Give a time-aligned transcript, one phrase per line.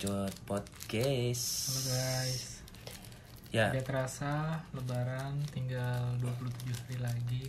[0.00, 1.44] Bacot Podcast.
[1.68, 2.64] Halo guys.
[3.52, 7.42] Ya, Tidak terasa lebaran tinggal 27 hari lagi.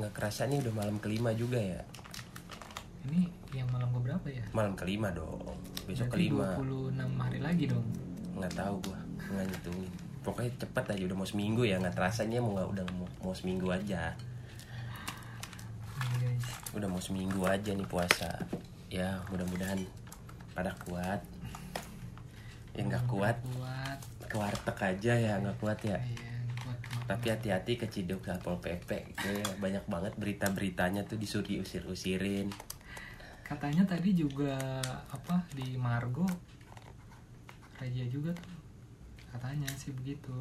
[0.00, 1.84] nggak kerasa nih udah malam kelima juga ya.
[3.04, 4.40] Ini yang malam keberapa ya?
[4.56, 5.52] Malam kelima dong.
[5.84, 6.56] Besok Berarti kelima.
[6.56, 7.88] 26 hari lagi dong.
[8.40, 9.00] Nggak tahu gua,
[9.36, 9.92] nggak ngitungin.
[10.24, 13.68] Pokoknya cepet aja udah mau seminggu ya, nggak terasanya mau nggak udah mau, mau seminggu
[13.68, 14.16] aja.
[16.24, 16.46] Guys.
[16.72, 18.32] Udah mau seminggu aja nih puasa.
[18.88, 19.84] Ya mudah-mudahan
[20.56, 21.35] pada kuat.
[22.76, 23.98] Yang nggak kuat Kuat.
[24.28, 25.96] ke warteg aja ya nggak kuat ya.
[25.96, 26.78] Iya, kuat.
[27.08, 32.52] Tapi hati-hati ke Ciduk Satpol PP Kayak banyak banget berita-beritanya tuh disuruh diusir-usirin
[33.40, 34.58] Katanya tadi juga
[35.08, 36.26] apa di Margo
[37.76, 38.56] raja juga tuh.
[39.30, 40.32] Katanya sih begitu.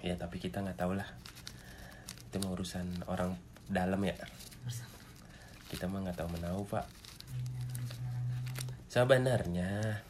[0.00, 1.06] Ya tapi kita nggak tahu lah
[2.30, 3.34] Itu mah urusan orang
[3.66, 4.14] dalam ya
[5.68, 6.86] Kita mah nggak tahu menau pak
[7.34, 7.60] iya.
[8.88, 10.00] Sebenarnya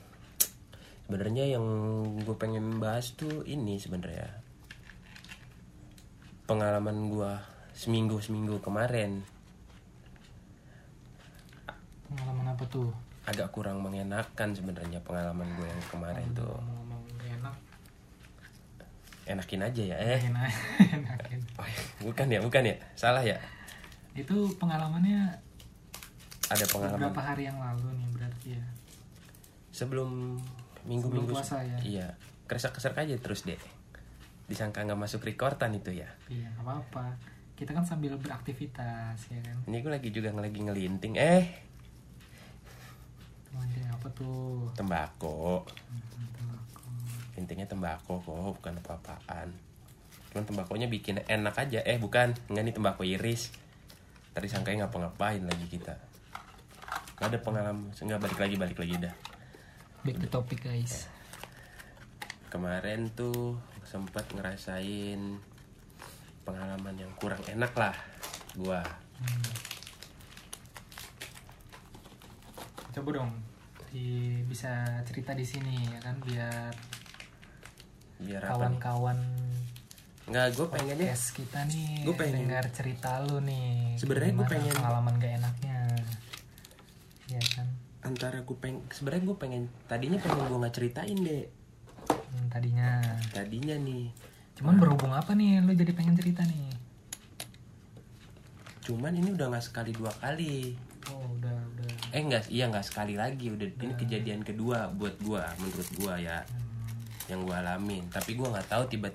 [1.09, 1.65] Sebenarnya yang
[2.21, 4.29] gue pengen bahas tuh ini sebenarnya
[6.45, 7.33] Pengalaman gue
[7.73, 9.25] seminggu-seminggu kemarin
[12.13, 12.93] Pengalaman apa tuh?
[13.25, 17.57] Agak kurang mengenakan sebenarnya pengalaman gue yang kemarin tuh Ngomong-ngomong enak.
[19.25, 20.53] Enakin aja ya eh Enak.
[21.01, 21.41] Enakin.
[21.57, 21.81] Oh, iya.
[22.05, 23.41] bukan ya bukan ya salah ya
[24.13, 25.25] Itu pengalamannya
[26.53, 28.65] ada pengalaman beberapa hari yang lalu nih berarti ya.
[29.73, 30.37] sebelum
[30.89, 31.79] minggu-minggu Sebelum puasa ya?
[31.85, 32.09] iya.
[32.49, 33.61] Keresak-keresak aja terus deh
[34.49, 36.09] disangka nggak masuk rekordan itu ya.
[36.33, 37.07] Iya, nggak apa-apa.
[37.53, 39.57] Kita kan sambil beraktivitas ya kan.
[39.69, 41.21] ini gue lagi juga lagi ngelinting.
[41.21, 41.45] Eh!
[43.45, 44.73] Teman apa tuh?
[44.73, 46.01] tembakau Hmm,
[46.33, 46.89] tembakau.
[47.37, 49.49] intinya tembakau kok bukan apa-apaan.
[50.33, 51.85] Cuman tembakonya bikin enak aja.
[51.85, 52.33] Eh bukan.
[52.49, 53.53] Nggak nih tembakau iris.
[54.33, 55.93] Tadi sangkanya ngapa-ngapain lagi kita.
[57.21, 57.93] Nggak ada pengalaman.
[57.93, 59.15] Nggak balik lagi balik lagi dah
[60.01, 61.07] Back to topic guys.
[62.49, 65.21] kemarin tuh sempat ngerasain
[66.43, 67.93] pengalaman yang kurang enak lah
[68.55, 68.81] gua
[69.19, 69.43] Hmm.
[72.91, 73.33] Coba dong
[73.89, 74.07] di
[74.45, 74.71] bisa
[75.03, 76.73] cerita di sini ya kan biar
[78.19, 79.19] biar kawan-kawan
[80.25, 83.97] nggak gue pengennya kita nih Gua pengen- dengar cerita lu nih.
[83.97, 85.79] Sebenarnya gua Gimana pengen- pengalaman gak enaknya.
[87.29, 87.69] Ya kan.
[88.09, 91.45] Antara gue pengen sebenarnya gue pengen tadinya pengen gue nggak ceritain deh
[92.09, 93.01] Hmm, tadinya.
[93.31, 94.09] tadinya nih
[94.55, 96.73] Cuman berhubung apa nih lu jadi pengen cerita nih?
[98.81, 100.73] cuman ini udah nggak sekali dua kali
[101.07, 101.89] Oh, udah udah.
[102.11, 106.41] eh nggak iya nggak sekali lagi udah ini kejadian kedua buat gua menurut gua ya
[106.43, 106.97] Hmm.
[107.29, 109.09] yang gua alamin tapi gua nggak tahu tiba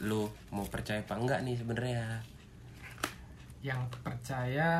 [0.00, 2.04] lu mau percaya apa enggak nih sebenarnya
[3.62, 4.70] Yang percaya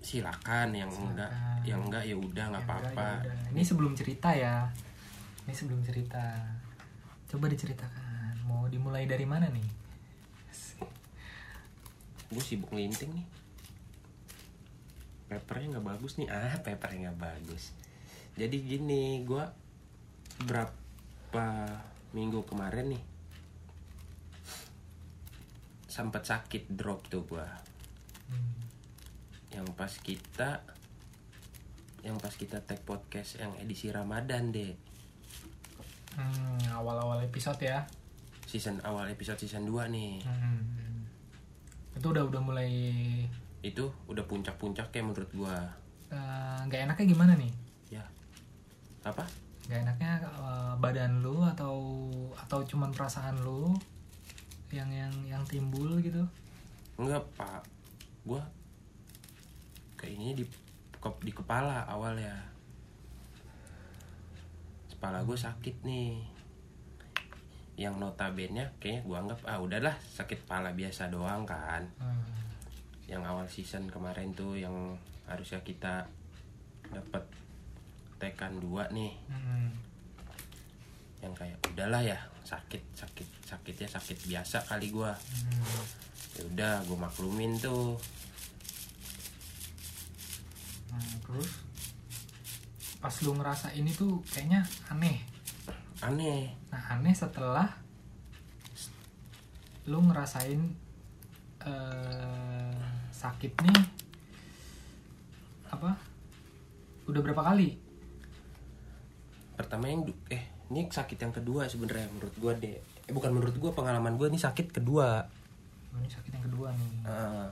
[0.00, 1.60] silakan yang enggak Silakan.
[1.62, 3.50] yang enggak ya udah nggak apa-apa enggak, ya.
[3.52, 4.56] Ini sebelum cerita ya.
[5.44, 6.24] Ini sebelum cerita.
[7.26, 8.34] Coba diceritakan.
[8.44, 9.68] Mau dimulai dari mana nih?
[12.30, 13.26] gue sibuk ngelinting nih
[15.26, 17.74] papernya nggak bagus nih ah papernya nggak bagus
[18.38, 19.42] jadi gini gue
[20.46, 21.46] berapa
[22.14, 23.02] minggu kemarin nih
[25.86, 27.46] sempat sakit drop tuh gue
[28.30, 28.59] Hmm.
[29.50, 30.62] Yang pas kita
[32.00, 34.72] yang pas kita tag podcast yang edisi Ramadan deh
[36.10, 37.86] Hmm, awal-awal episode ya.
[38.42, 41.06] season awal episode season 2 nih Hmm.
[41.92, 42.70] Itu udah udah mulai
[43.60, 45.56] itu udah puncak-puncak kayak menurut gue
[46.10, 47.52] eh, nggak enaknya gimana nih?
[47.90, 48.02] ya
[49.02, 49.22] apa
[49.64, 53.70] Gak enaknya eh, badan lu atau atau cuman perasaan lu
[54.70, 56.22] yang yang yang timbul gitu?
[56.96, 57.62] Enggak pak,
[60.00, 60.44] gue kayaknya di
[60.96, 62.32] ke- di kepala awal ya.
[64.88, 66.24] Kepala gue sakit nih.
[67.76, 71.84] Yang notabene kayaknya gue anggap ah udahlah sakit kepala biasa doang kan.
[72.00, 72.24] Hmm.
[73.04, 74.96] Yang awal season kemarin tuh yang
[75.28, 76.08] harusnya kita
[76.88, 77.24] dapat
[78.16, 79.12] tekan dua nih.
[79.28, 79.68] Hmm.
[81.20, 82.16] Yang kayak udahlah ya
[82.48, 85.12] sakit sakit sakitnya sakit biasa kali gue.
[85.12, 85.84] Hmm.
[86.40, 88.00] Ya udah gue maklumin tuh.
[90.90, 91.50] Nah, terus
[93.00, 95.22] pas lu ngerasa ini tuh kayaknya aneh.
[96.04, 96.52] Aneh.
[96.68, 97.68] Nah, aneh setelah
[99.88, 100.60] lu ngerasain
[101.64, 103.80] eh, sakit nih
[105.72, 105.96] apa?
[107.08, 107.90] Udah berapa kali?
[109.60, 113.76] pertama yang eh ini sakit yang kedua sebenarnya menurut gua deh eh bukan menurut gua
[113.76, 115.28] pengalaman gua ini sakit kedua
[115.90, 117.02] Oh, ini sakit yang kedua nih.
[117.02, 117.50] Ah.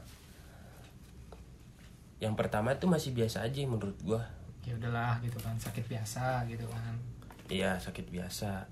[2.18, 4.22] Yang pertama tuh masih biasa aja menurut gua.
[4.66, 6.94] Ya udahlah gitu kan sakit biasa gitu kan.
[7.46, 8.66] Iya sakit biasa.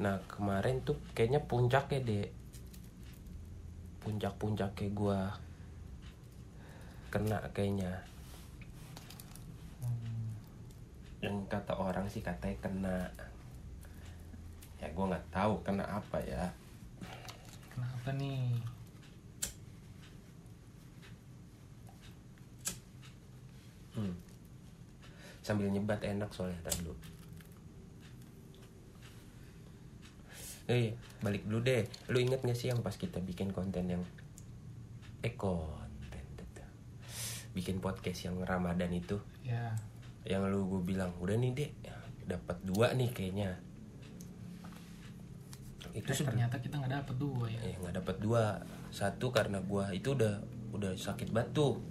[0.00, 2.26] Nah kemarin tuh kayaknya puncaknya deh
[4.00, 5.36] puncak-puncak kayak gua
[7.12, 7.92] kena kayaknya.
[9.84, 10.32] Hmm,
[11.20, 12.98] yang kata orang sih katanya kena.
[14.80, 16.48] Ya gua nggak tahu kena apa ya.
[17.68, 18.56] Kenapa nih
[23.96, 24.14] Hmm.
[25.40, 26.98] Sambil nyebat enak soalnya tadi dulu.
[30.70, 31.82] Eh, balik dulu deh.
[32.12, 34.02] Lu inget gak sih yang pas kita bikin konten yang
[35.20, 35.90] eh konten
[37.50, 39.18] bikin podcast yang Ramadan itu?
[39.42, 39.74] Ya.
[40.22, 41.72] Yang lu gue bilang udah nih dek.
[42.30, 43.58] Dapat dua nih kayaknya.
[45.90, 47.60] Itu Eh, ternyata kita nggak dapet dua ya.
[47.66, 48.62] Eh nggak dapat dua.
[48.94, 50.38] Satu karena gua itu udah
[50.70, 51.82] udah sakit batu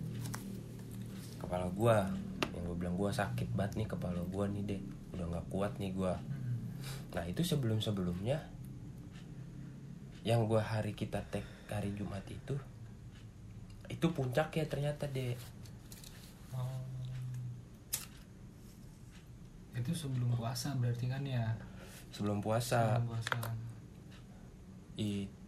[1.50, 2.06] kepala gua.
[2.54, 4.82] Yang gue bilang gua sakit banget nih kepala gua nih deh
[5.18, 6.14] udah nggak kuat nih gua.
[6.14, 6.62] Hmm,
[7.18, 8.38] nah itu sebelum sebelumnya
[10.22, 11.42] yang gua hari kita tag
[11.74, 12.54] hari Jumat itu
[13.90, 15.34] itu puncaknya ternyata deh
[16.54, 16.78] oh.
[19.74, 21.50] itu sebelum puasa berarti kan ya?
[22.14, 23.02] Sebelum puasa.
[23.02, 23.40] Sebelum puasa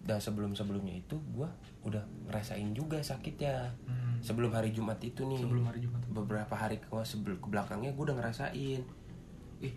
[0.01, 1.53] dah sebelum sebelumnya itu gua
[1.85, 5.41] udah ngerasain juga sakit ya Hmm, sebelum hari Jumat itu nih.
[5.41, 6.01] Sebelum hari Jumat.
[6.13, 8.81] Beberapa hari ke sebelum ke belakangnya gue udah ngerasain.
[9.65, 9.75] Ih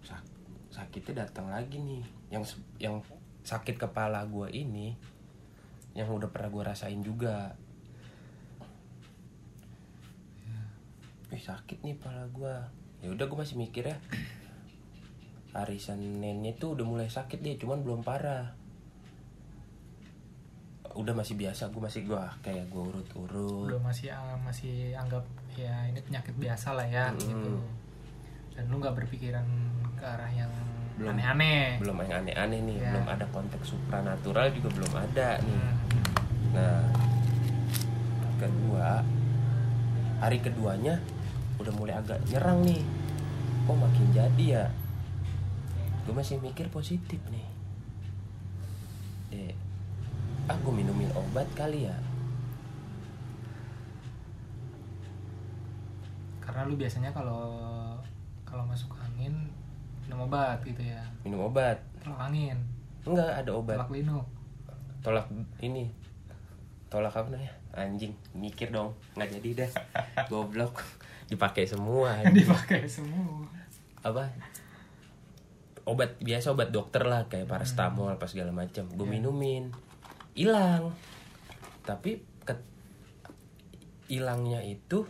[0.00, 0.24] sak
[0.72, 2.00] sakitnya datang lagi nih.
[2.32, 3.04] Yang yang
[3.44, 4.96] sakit kepala gue ini
[5.92, 7.52] yang udah pernah gue rasain juga.
[11.28, 12.54] Ih sakit nih kepala gue
[13.00, 13.96] ya udah gue masih mikir ya.
[15.52, 18.59] Hari Seninnya tuh udah mulai sakit deh cuman belum parah
[20.90, 23.70] udah masih biasa gue masih gue kayak gue urut-urut.
[23.70, 25.22] Udah masih ah, masih anggap
[25.54, 27.22] ya ini penyakit biasa lah ya Mm-mm.
[27.22, 27.52] gitu.
[28.58, 29.46] Dan lu nggak berpikiran
[29.94, 30.50] ke arah yang
[30.98, 31.14] Belum.
[31.14, 31.78] aneh-aneh.
[31.78, 32.90] Belum yang aneh-aneh nih Ya.
[32.90, 35.56] belum ada konteks supranatural juga belum ada nih.
[35.56, 35.74] Hmm,
[36.52, 36.82] nah
[38.36, 39.04] kedua
[40.18, 40.98] hari keduanya
[41.56, 42.82] udah mulai agak nyerang nih.
[43.64, 44.64] Kok makin jadi ya?
[46.04, 47.46] Gue masih mikir positif nih.
[49.30, 49.54] Deh
[50.50, 51.96] aku minumin obat kali ya.
[56.42, 57.54] Karena lu biasanya kalau
[58.42, 59.30] kalau masuk angin
[60.02, 60.98] minum obat gitu ya.
[61.22, 61.78] Minum obat?
[62.02, 62.58] Tolak angin?
[63.06, 63.78] Enggak ada obat.
[63.78, 64.18] Tolak linu
[65.00, 65.26] tolak
[65.62, 65.88] ini.
[66.90, 67.54] Tolak apa namanya?
[67.70, 68.98] Anjing mikir dong.
[69.14, 69.70] Nggak jadi dah
[70.32, 70.82] goblok.
[71.30, 73.46] Dipakai semua dipakai semua.
[74.02, 74.26] Apa?
[75.86, 78.90] Obat biasa obat dokter lah kayak paracetamol apa segala macam.
[78.90, 79.70] Gue minumin
[80.34, 80.94] hilang.
[81.86, 82.54] Tapi ke
[84.10, 85.06] hilangnya itu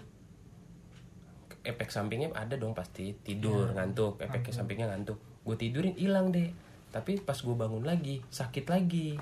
[1.61, 3.12] efek sampingnya ada dong pasti.
[3.20, 4.20] Tidur Ya, ngantuk.
[4.20, 4.55] Efek ngantuk.
[4.55, 5.19] sampingnya ngantuk.
[5.44, 6.48] Gue tidurin hilang deh.
[6.91, 9.15] Tapi pas gue bangun lagi sakit lagi.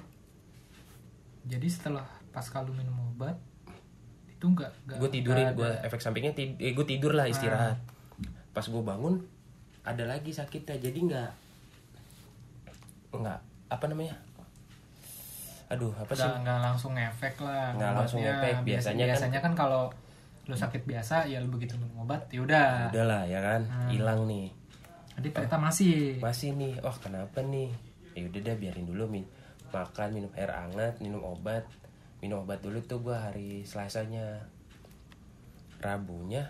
[1.48, 3.34] Jadi setelah pas kalau minum obat
[4.28, 7.74] itu enggak gue tidurin gue efek sampingnya tid eh, gue tidur lah istirahat.
[7.74, 7.78] Ah.
[8.54, 9.18] pas gue bangun
[9.82, 10.78] ada lagi sakitnya.
[10.78, 11.30] Jadi nggak
[13.18, 13.38] nggak
[13.72, 14.14] apa namanya
[15.68, 16.24] aduh apa sih?
[16.24, 18.52] nggak langsung efek lah Nggak langsung efek.
[18.56, 19.82] Biasa- Biasanya kan- biasanya kan, kalau
[20.44, 22.88] lu sakit biasa ya lu begitu minum obat ya udah.
[22.88, 23.60] Udahlah ya kan?
[23.62, 23.88] Hmm.
[23.88, 24.48] hilang nih.
[25.14, 26.16] Jadi ternyata masih.
[26.18, 26.80] Masih nih.
[26.80, 27.68] Oh kenapa nih?
[28.12, 29.24] Ya udah deh biarin dulu min
[29.68, 31.68] makan minum air hangat minum obat.
[32.18, 34.48] Minum obat dulu tuh gue hari selasanya.
[35.78, 36.42] Rabunya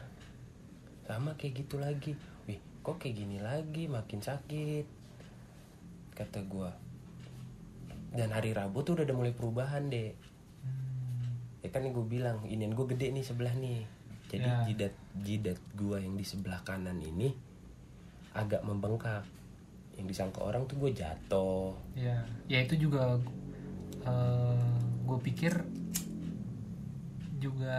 [1.03, 2.15] sama kayak gitu lagi.
[2.45, 3.85] Wih kok kayak gini lagi?
[3.85, 4.87] Makin sakit.
[6.15, 6.71] Kata gue
[8.11, 10.11] dan hari rabu tuh udah ada mulai perubahan deh
[10.59, 11.29] Hmm,
[11.61, 13.87] ya kan gue bilang inian gue gede nih sebelah nih.
[14.29, 14.61] Jadi Ya.
[14.65, 17.33] jidat jidat gue yang di sebelah kanan ini
[18.33, 19.23] agak membengkak.
[19.95, 21.73] Yang disangka orang tuh gue jatuh.
[21.95, 23.17] Ya ya itu juga
[25.05, 25.53] gue pikir
[27.39, 27.79] juga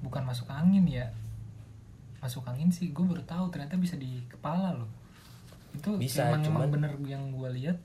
[0.00, 1.06] bukan masuk angin ya.
[2.18, 4.90] Masuk angin sih gue baru tahu ternyata bisa di kepala loh.
[5.70, 7.78] Itu Bisa, emang, emang cuman- bener yang gue lihat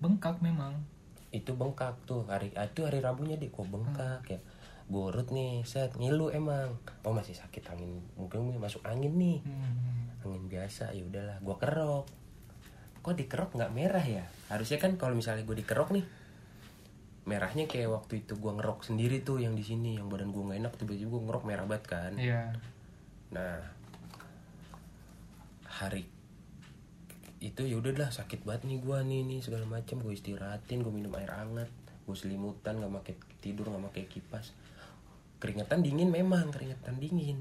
[0.00, 0.74] bengkak memang.
[1.30, 4.40] Itu bengkak tuh hari ah, itu hari rabunya deh kok bengkak ya?
[4.90, 6.74] Gue urut nih set ngilu emang.
[7.06, 9.38] Oh masih sakit angin mungkin masuk angin nih.
[9.46, 12.06] Hmm, angin biasa ya udahlah gue kerok.
[13.00, 14.24] Kok dikerok nggak merah ya?
[14.50, 16.04] Harusnya kan kalau misalnya gue dikerok nih
[17.28, 20.58] merahnya kayak waktu itu gue ngerok sendiri tuh yang di sini yang badan gue nggak
[20.66, 22.12] enak tiba-tiba gue ngerok merah banget kan.
[22.18, 22.50] Iya.
[23.30, 23.60] Nah
[25.70, 26.04] hari
[27.40, 31.08] itu ya udahlah sakit banget nih gue nih nih segala macam gue istirahatin gue minum
[31.16, 31.72] air hangat
[32.04, 34.52] gue selimutan nggak pakai tidur nggak pakai kipas.
[35.40, 37.38] Keringetan dingin memang keringetan dingin.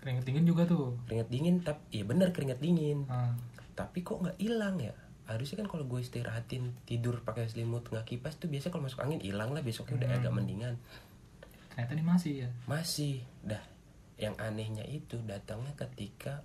[0.00, 0.96] Keringet dingin juga tuh.
[1.04, 3.04] Keringet dingin tapi iya bener keringet dingin.
[3.10, 3.36] Ah,
[3.76, 4.94] tapi kok nggak hilang ya?
[5.26, 9.20] Harusnya kan kalau gue istirahatin tidur pakai selimut nggak kipas tuh biasa kalau masuk angin
[9.20, 10.18] hilang lah besoknya udah Hmm.
[10.22, 10.74] agak mendingan.
[11.74, 12.48] Ternyata ini masih ya?
[12.64, 13.20] Masih.
[13.44, 13.60] Dah
[14.16, 16.40] yang anehnya itu datangnya ketika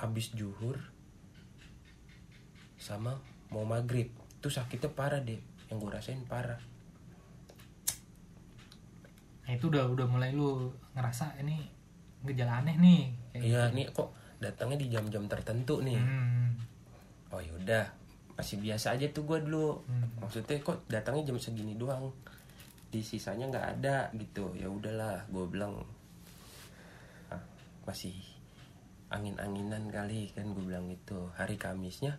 [0.00, 0.80] abis juhur
[2.76, 3.16] sama
[3.50, 4.12] mau maghrib.
[4.40, 5.40] Tuh sakitnya parah deh
[5.70, 6.58] yang gue rasain parah.
[9.46, 11.62] Nah itu udah udah mulai lu ngerasa ini
[12.26, 13.02] gejala aneh nih
[13.38, 14.10] iya nih kok
[14.42, 15.96] datangnya di jam-jam tertentu nih.
[15.96, 16.58] Hmm.
[17.30, 17.86] oh yaudah
[18.36, 19.80] masih biasa aja tuh gue dulu.
[19.86, 20.06] Hmm.
[20.20, 22.10] maksudnya kok datangnya jam segini doang.
[22.90, 24.54] Di sisanya nggak ada gitu.
[24.58, 25.82] Ya udahlah gue bilang
[27.30, 27.42] ah,
[27.86, 28.14] masih
[29.06, 32.18] angin-anginan kali kan gue bilang itu hari Kamisnya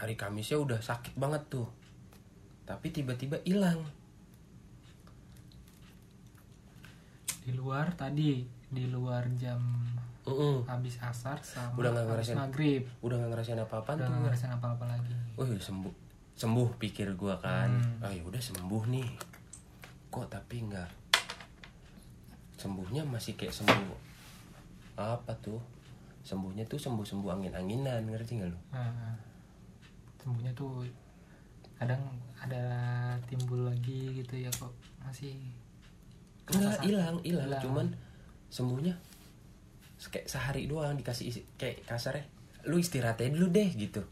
[0.00, 1.68] hari Kamisnya udah sakit banget tuh.
[2.64, 3.84] Tapi tiba-tiba hilang.
[7.40, 9.58] Di luar tadi di luar jam
[10.22, 10.62] Mm-mm.
[10.64, 12.36] habis asar sama Udah habis ngerasain.
[12.38, 12.82] maghrib.
[13.02, 15.14] udah nggak ngerasain apa-apa udah tuh nggak ngerasain apa-apa lagi.
[15.34, 15.94] Oh sembuh
[16.36, 17.68] sembuh pikir gua kan.
[17.68, 18.04] Hmm.
[18.04, 19.08] ah ya udah sembuh nih.
[20.08, 20.90] Kok tapi nggak?
[22.56, 23.96] Sembuhnya masih kayak sembuh
[24.96, 25.58] apa tuh?
[26.20, 29.16] Sembuhnya tuh sembuh sembuh angin anginan ngerti nggak lo nah,
[30.20, 30.84] sembuhnya tuh
[31.80, 32.00] kadang
[32.36, 32.62] ada
[33.24, 35.36] timbul lagi gitu ya kok masih
[36.50, 37.62] Enggak hilang hilang Hilang.
[37.62, 37.86] cuman
[38.52, 38.94] sembuhnya
[40.00, 42.24] kayak sehari doang dikasih isi, kayak kasarnya
[42.68, 44.02] lu istirahat aja dulu deh gitu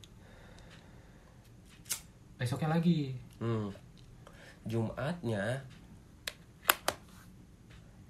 [2.38, 3.70] besoknya lagi Hmm.
[4.66, 5.62] Jumatnya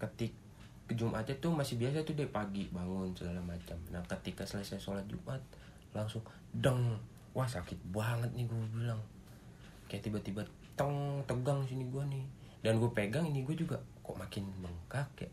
[0.01, 0.33] ketik
[0.89, 3.77] Jumatnya tuh masih biasa tuh deh pagi bangun segala macam.
[3.93, 5.37] Nah ketika selesai sholat Jumat
[5.93, 6.25] langsung
[6.57, 6.97] deng
[7.39, 8.99] wah sakit banget nih gue bilang.
[9.87, 10.43] Kayak tiba-tiba
[10.75, 12.27] teng tegang sini gue nih.
[12.67, 15.31] Dan gue pegang ini gue juga kok makin bengkak ya?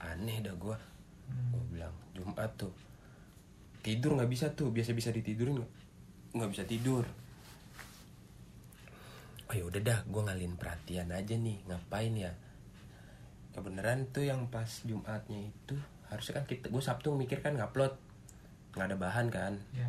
[0.00, 0.76] Aneh dah gue
[1.22, 1.54] Hmm.
[1.54, 2.74] gue bilang Jumat tuh
[3.80, 5.72] tidur nggak bisa tuh biasa bisa ditidurin nggak?
[6.34, 7.04] Nggak bisa tidur.
[9.46, 12.32] Oh ya udah dah gue ngalihin perhatian aja nih ngapain ya?
[13.54, 15.76] Kebenaran tuh yang pas Jumatnya itu
[16.10, 17.94] harusnya kan kita gue Sabtu mikir kan ngupload
[18.74, 19.54] nggak ada bahan kan?
[19.76, 19.88] Ya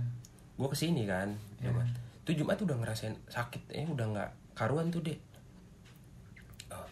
[0.53, 1.33] gue ke sini kan
[1.63, 1.72] Ya.
[1.72, 1.88] Jumat
[2.27, 5.15] tuh Jumat udah ngerasain sakit eh udah nggak karuan tuh deh
[6.75, 6.89] Oh,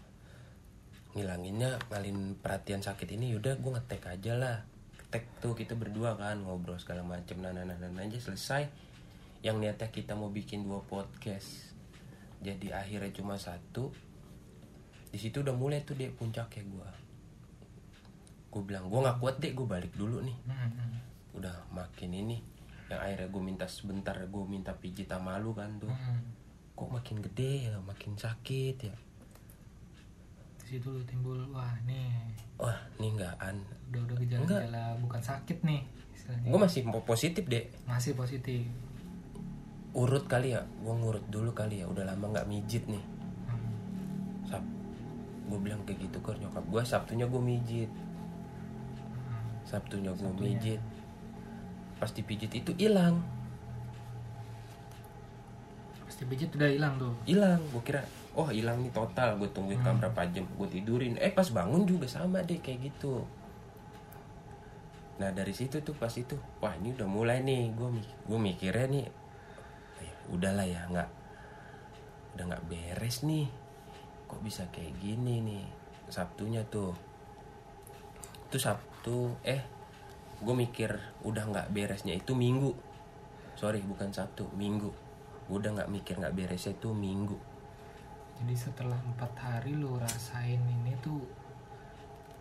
[1.12, 4.58] ngilanginnya ngalin perhatian sakit ini yaudah gue ngetek aja lah.
[4.96, 8.70] Ngetek tuh kita berdua kan ngobrol segala macem nah nah nah nah, nah, aja selesai.
[9.42, 11.74] Yang niatnya kita mau bikin dua podcast.
[12.46, 13.90] Jadi akhirnya cuma satu.
[15.12, 16.90] Di situ udah mulai tuh deh puncaknya gue
[18.52, 20.38] gue bilang gue nggak kuat deh gue balik dulu nih.
[20.48, 21.40] Hmm, hmm.
[21.40, 22.51] udah makin ini
[22.92, 25.88] yang akhirnya gue minta sebentar gue minta pijit sama lu kan tuh.
[25.88, 26.20] Hmm.
[26.72, 28.96] kok makin gede ya makin sakit ya?
[30.58, 32.10] Di situ lu timbul wah nih
[32.58, 33.58] wah ini nggak an
[33.92, 35.82] udah udah gejala-gejala bukan sakit nih
[36.32, 38.64] gue masih po- positif deh masih positif.
[39.92, 43.04] Urut kali ya gue ngurut dulu kali ya udah lama nggak mijit nih.
[43.46, 43.72] Hmm.
[44.48, 44.64] sab
[45.48, 47.92] gue bilang kayak gitu ke nyokap gue sabtunya gue mijit.
[49.28, 49.54] Hmm.
[49.68, 50.82] sabtunya gue mijit
[52.02, 53.22] pas dipijit itu hilang.
[56.02, 57.14] Pasti pijit udah hilang tuh?
[57.30, 57.62] Hilang.
[57.70, 58.02] Gue kira
[58.34, 59.38] oh hilang nih total.
[59.38, 60.02] Gue tungguin Hmm.
[60.02, 61.14] berapa jam gue tidurin.
[61.22, 63.22] Eh pas bangun juga sama deh kayak gitu.
[65.22, 67.70] Nah dari situ tuh pas itu wah ini udah mulai nih.
[67.78, 69.06] Gue gue mikirnya nih
[70.02, 71.10] eh, udahlah ya nggak
[72.36, 73.46] udah nggak beres nih.
[74.26, 75.66] Kok bisa kayak gini nih?
[76.10, 76.98] Sabtunya tuh.
[78.50, 79.62] Itu sabtu eh
[80.42, 82.74] gue mikir udah nggak beresnya itu minggu.
[83.54, 84.90] Sorry bukan sabtu minggu.
[85.46, 87.38] Gue udah nggak mikir nggak beresnya itu minggu.
[88.42, 91.22] Jadi setelah empat hari lu rasain ini tuh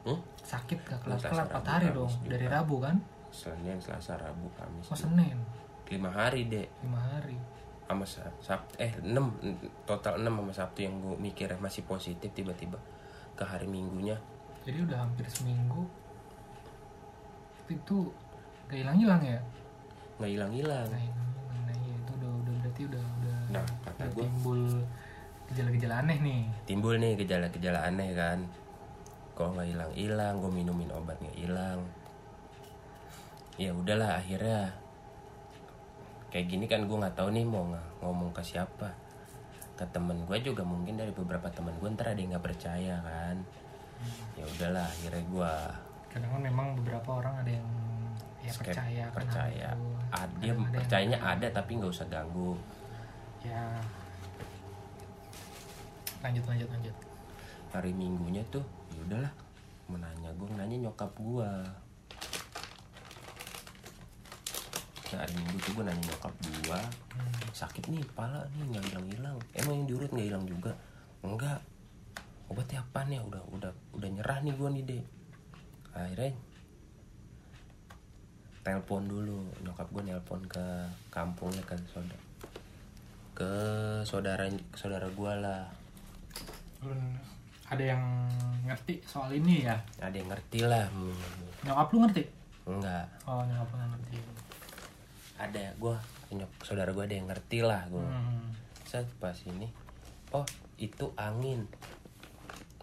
[0.09, 0.21] hmm?
[0.40, 2.28] sakit gak Selasa, kelar-kelar empat hari dong Jumat.
[2.33, 2.97] dari Rabu kan?
[3.28, 4.97] Senin Selasa Rabu Kamis oh.
[4.97, 5.37] Senin?
[5.92, 7.37] Lima hari deh lima hari.
[7.85, 9.35] Sama Sab Sabtu eh enam
[9.85, 12.80] total enam sama Sabtu yang gue mikir masih positif tiba-tiba
[13.37, 14.16] ke hari Minggunya.
[14.64, 15.85] Jadi udah hampir seminggu
[17.70, 17.98] itu
[18.66, 19.38] gak hilang-hilang ya?
[20.16, 20.86] Nggak hilang-hilang.
[20.86, 21.64] Nah, hilang-hilang.
[21.64, 24.60] nah iya itu udah udah berarti udah udah Nah, kata udah gua- timbul
[25.46, 26.40] gejala-gejala aneh nih.
[26.64, 28.38] Timbul nih gejala-gejala aneh kan.
[29.32, 30.34] Kok nggak hilang-hilang?
[30.36, 31.80] Gue minumin obat nggak hilang.
[33.56, 34.72] Ya udahlah akhirnya
[36.30, 38.88] kayak gini kan gue nggak tahu nih mau ng- ngomong ke siapa.
[39.74, 43.36] Ke temen gue juga mungkin dari beberapa temen gue ntar ada yang nggak percaya kan.
[44.32, 45.52] Ya udahlah akhirnya gue
[46.11, 47.69] kadang kan memang beberapa orang ada yang
[48.40, 49.69] ya skep- percaya percaya.
[49.71, 49.88] itu.
[50.11, 51.35] Ah, dia Kadang ada yang percayanya nggak.
[51.38, 52.52] ada tapi nggak usah ganggu.
[53.40, 53.64] Ya.
[56.21, 56.97] Lanjut lanjut lanjut.
[57.71, 59.33] Hari minggunya tuh ya udahlah
[59.87, 61.50] menanya gue nanya nyokap gue
[65.11, 66.81] nah, hari minggu tuh gue nanya nyokap gue
[67.50, 70.73] sakit nih pala nih nggak hilang hilang emang yang diurut nggak hilang juga?
[71.21, 71.59] Enggak.
[72.47, 73.19] Obatnya apa nih?
[73.23, 75.02] Udah udah udah nyerah nih gue nih deh
[75.94, 76.32] akhirnya
[78.61, 79.40] telepon dulu.
[79.64, 80.64] Nyokap gue nelpon ke
[81.09, 82.25] kampungnya kan saudara.
[83.32, 83.52] Ke
[84.04, 84.44] saudara
[84.76, 85.64] saudara gue lah.
[87.70, 88.04] Ada yang
[88.66, 89.76] ngerti soal ini ya?
[90.02, 90.87] Ada yang ngerti lah.
[91.64, 92.23] Nyokap lu ngerti?
[92.68, 93.06] Enggak.
[93.25, 94.18] Oh nyokap lu ngerti.
[95.40, 95.94] Ada gue
[96.30, 98.54] nyok saudara gue ada yang ngerti lah gue hmm.
[98.87, 99.66] set pas ini.
[100.30, 100.47] Oh
[100.78, 101.66] itu angin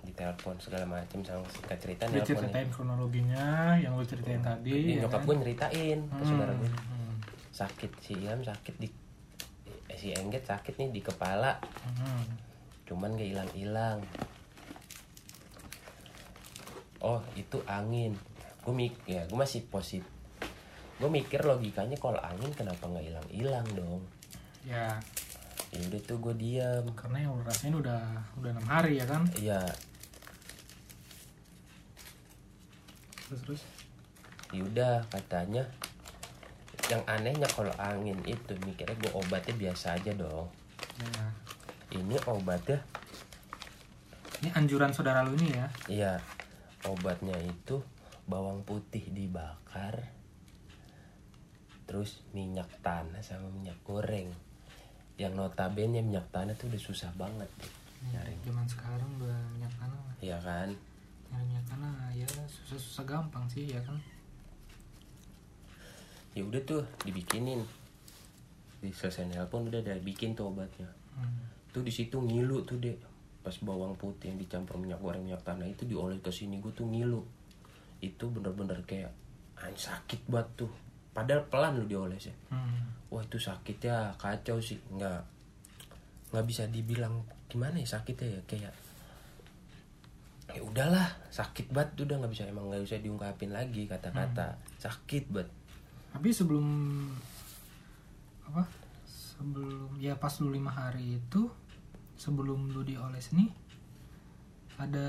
[0.07, 5.19] ditelepon segala macam sama singkat cerita dia ceritain kronologinya yang lu ceritain tadi ya nyokap
[5.21, 5.27] kan?
[5.27, 7.13] gue nyeritain ke Hmm, saudara gue hmm,
[7.51, 8.87] sakit si Ilham sakit di
[9.91, 11.59] eh, si Engget sakit nih di kepala.
[11.83, 12.23] Hmm.
[12.87, 13.99] cuman gak hilang hilang
[16.97, 18.15] oh itu angin.
[18.63, 20.07] Gue mik ya gue masih positif
[20.97, 24.01] gue mikir logikanya kalau angin kenapa nggak hilang hilang dong?
[24.65, 24.97] Ya.
[25.69, 28.01] Ya udah tuh gue diam karena yang lu rasain udah
[28.41, 29.21] udah enam hari ya kan?
[29.37, 29.61] Iya
[33.27, 33.61] terus terus?
[34.55, 35.63] Ya udah katanya.
[36.87, 40.47] Yang anehnya kalau angin itu mikirnya gue obatnya biasa aja dong.
[41.03, 41.23] Ya
[41.99, 42.79] ini obatnya?
[44.39, 45.67] Ini anjuran saudara lu ini ya?
[45.91, 46.13] Iya.
[46.87, 47.83] Obatnya itu
[48.27, 50.15] bawang putih dibakar
[51.87, 54.31] terus minyak tanah sama minyak goreng.
[55.19, 57.47] Yang notabene minyak tanah tuh udah susah banget
[57.97, 59.99] nyari zaman sekarang udah minyak tanah.
[60.21, 60.69] Iya kan
[61.31, 63.97] minyak tanah ya susah susah gampang sih ya kan?
[66.37, 67.65] Ya udah tuh dibikinin.
[68.77, 70.87] Di selesai nelpon udah ada bikin tuh obatnya.
[71.17, 71.49] Hmm.
[71.73, 72.97] tuh di situ ngilu tuh dek.
[73.41, 76.85] Pas bawang putih yang dicampur minyak goreng minyak tanah itu dioles ke sini gue tuh
[76.85, 77.25] ngilu.
[77.99, 79.09] Itu bener-bener kayak
[79.57, 80.71] anjing sakit banget tuh.
[81.11, 82.35] Padahal pelan lu dioles ya.
[82.53, 82.93] Hmm.
[83.09, 84.77] wah itu sakitnya kacau sih.
[84.93, 85.25] Nggak
[86.27, 88.73] nggak bisa dibilang gimana ya sakitnya ya kayak
[90.57, 94.57] ya udahlah sakit banget udah nggak bisa emang nggak bisa diungkapin lagi kata-kata.
[94.81, 95.49] Sakit banget.
[96.09, 96.65] Tapi sebelum
[98.49, 98.65] apa
[99.05, 101.45] sebelum ya pas lu lima hari itu
[102.17, 103.53] sebelum lu dioles nih
[104.81, 105.07] ada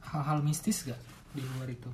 [0.00, 1.00] hal-hal mistis gak
[1.36, 1.90] di luar itu?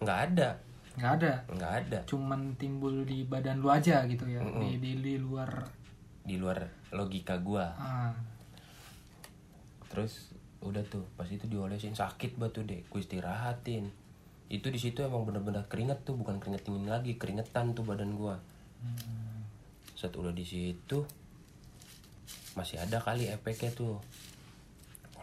[0.00, 0.48] Nggak ada.
[0.96, 1.32] Nggak ada?
[1.52, 1.98] Nggak ada.
[2.08, 4.40] Cuman timbul di badan lu aja gitu ya?
[4.40, 4.60] Mm-mm.
[4.60, 5.48] di, di di luar
[6.22, 7.72] di luar logika gua.
[7.76, 8.12] Ah,
[9.88, 10.32] terus
[10.62, 13.90] udah tuh pas itu diolesin sakit tuh deh gue istirahatin.
[14.46, 18.36] Itu di situ emang bener-bener keringet tuh bukan keringet dingin lagi keringetan tuh badan gua.
[19.94, 21.02] Saat udah di situ
[22.52, 23.96] masih ada kali efeknya tuh.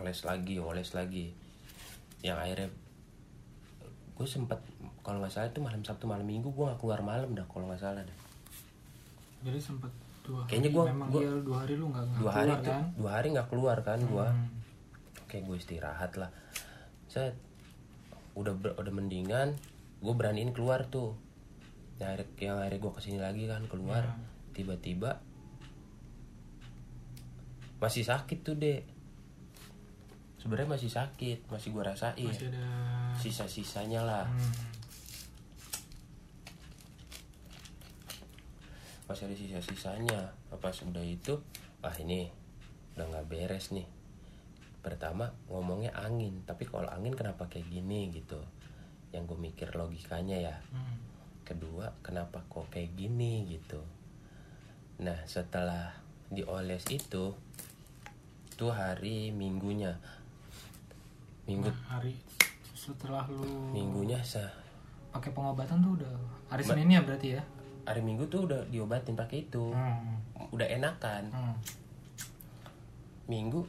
[0.02, 1.30] Oles lagi oles lagi.
[2.20, 2.70] Yang akhirnya
[4.16, 4.60] gue sempet
[5.00, 7.80] kalau nggak salah itu malam sabtu malam minggu gue nggak keluar malam dah kalau nggak
[7.80, 8.18] salah dah.
[9.40, 9.88] Jadi sempet
[10.20, 12.74] dua hari Kayaknya gua- memang gua- iya dua hari lu nggak dua hari keluar tuh
[12.74, 12.84] kan?
[12.98, 14.28] dua hari nggak keluar kan gua.
[14.28, 14.48] Hmm.
[15.30, 16.34] Kayak gue istirahat lah.
[17.06, 17.38] Saya
[18.34, 19.54] udah ber- udah mendingan
[20.02, 21.14] gue beraniin keluar tuh.
[22.02, 24.04] Yang akhirnya, yang akhirnya gue ke sini lagi kan keluar.
[24.04, 24.18] Ya.
[24.50, 25.22] tiba-tiba
[27.80, 28.84] masih sakit tuh deh
[30.36, 32.28] sebenarnya masih sakit masih gue rasain.
[32.28, 32.66] Masih ada
[33.16, 34.26] sisa-sisanya lah.
[34.28, 34.54] Hmm.
[39.08, 40.20] masih ada sisa-sisanya.
[40.60, 41.40] Pas udah itu
[41.80, 42.28] wah ini
[43.00, 43.99] udah nggak beres nih
[44.80, 46.44] pertama ngomongnya angin.
[46.48, 48.40] Tapi kalau angin kenapa kayak gini gitu?
[49.12, 50.58] Yang gue mikir logikanya ya.
[50.72, 50.98] Hmm.
[51.50, 53.82] kedua kenapa kok kayak gini gitu?
[55.02, 55.98] Nah setelah
[56.30, 57.34] dioles itu
[58.54, 59.98] tuh hari minggunya.
[61.50, 62.14] Minggu Nah, hari
[62.78, 64.54] setelah lu minggunya sah
[65.10, 66.14] pakai pengobatan tuh udah
[66.54, 67.44] hari Seninnya berarti ya?
[67.90, 69.74] Hari minggu tuh udah diobatin pakai itu.
[69.74, 70.22] Hmm.
[70.54, 71.24] udah enakan.
[71.34, 71.56] Hmm.
[73.26, 73.62] minggu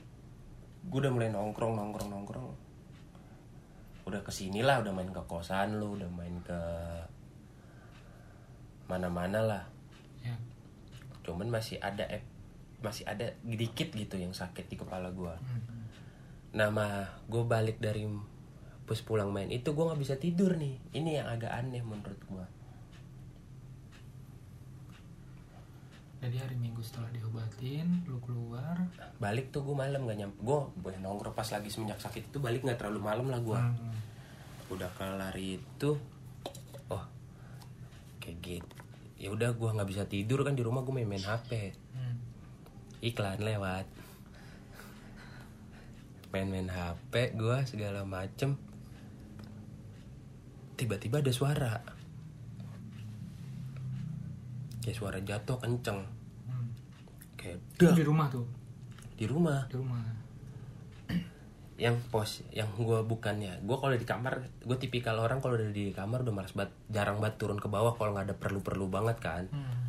[0.87, 2.49] gue udah mulai nongkrong nongkrong nongkrong.
[4.09, 6.61] Udah ke sini lah udah main ke kosan lu udah main ke
[8.89, 9.65] mana-mana lah.
[10.25, 10.35] Ya.
[11.23, 12.09] Cuman masih ada
[12.81, 15.85] masih ada dikit gitu yang sakit di kepala gue Hmm.
[16.51, 18.09] nama gue balik dari
[18.89, 20.81] pas pulang main itu gue nggak bisa tidur nih.
[20.97, 22.60] Ini yang agak aneh menurut gue
[26.21, 28.77] jadi hari Minggu setelah diobatin lu keluar.
[29.17, 32.61] Balik tuh gue malam gak nyampe gue boleh nongkrong pas lagi semenjak sakit itu balik
[32.61, 33.97] nggak terlalu malam lah gue Hmm.
[34.69, 35.97] udah kelar itu
[36.87, 37.05] oh
[38.19, 38.77] kayak gitu
[39.17, 41.51] ya udah gue nggak bisa tidur kan di rumah gue main main hp
[41.91, 42.17] Hmm.
[43.01, 43.89] iklan lewat.
[46.31, 48.55] Main-main HP gue segala macem.
[50.77, 51.83] Tiba-tiba ada suara
[54.81, 56.01] kayak suara jatuh kenceng.
[56.49, 56.69] Hmm.
[57.37, 58.47] kayak dak di rumah tuh?
[59.17, 59.69] Di rumah.
[59.69, 60.01] Di rumah.
[61.81, 63.65] Yang pos yang gue bukannya.
[63.65, 67.21] Gue kalau di kamar gue tipikal orang kalau udah di kamar udah malas banget jarang
[67.21, 69.45] banget turun ke bawah kalau nggak ada perlu-perlu banget kan.
[69.53, 69.89] Hmm.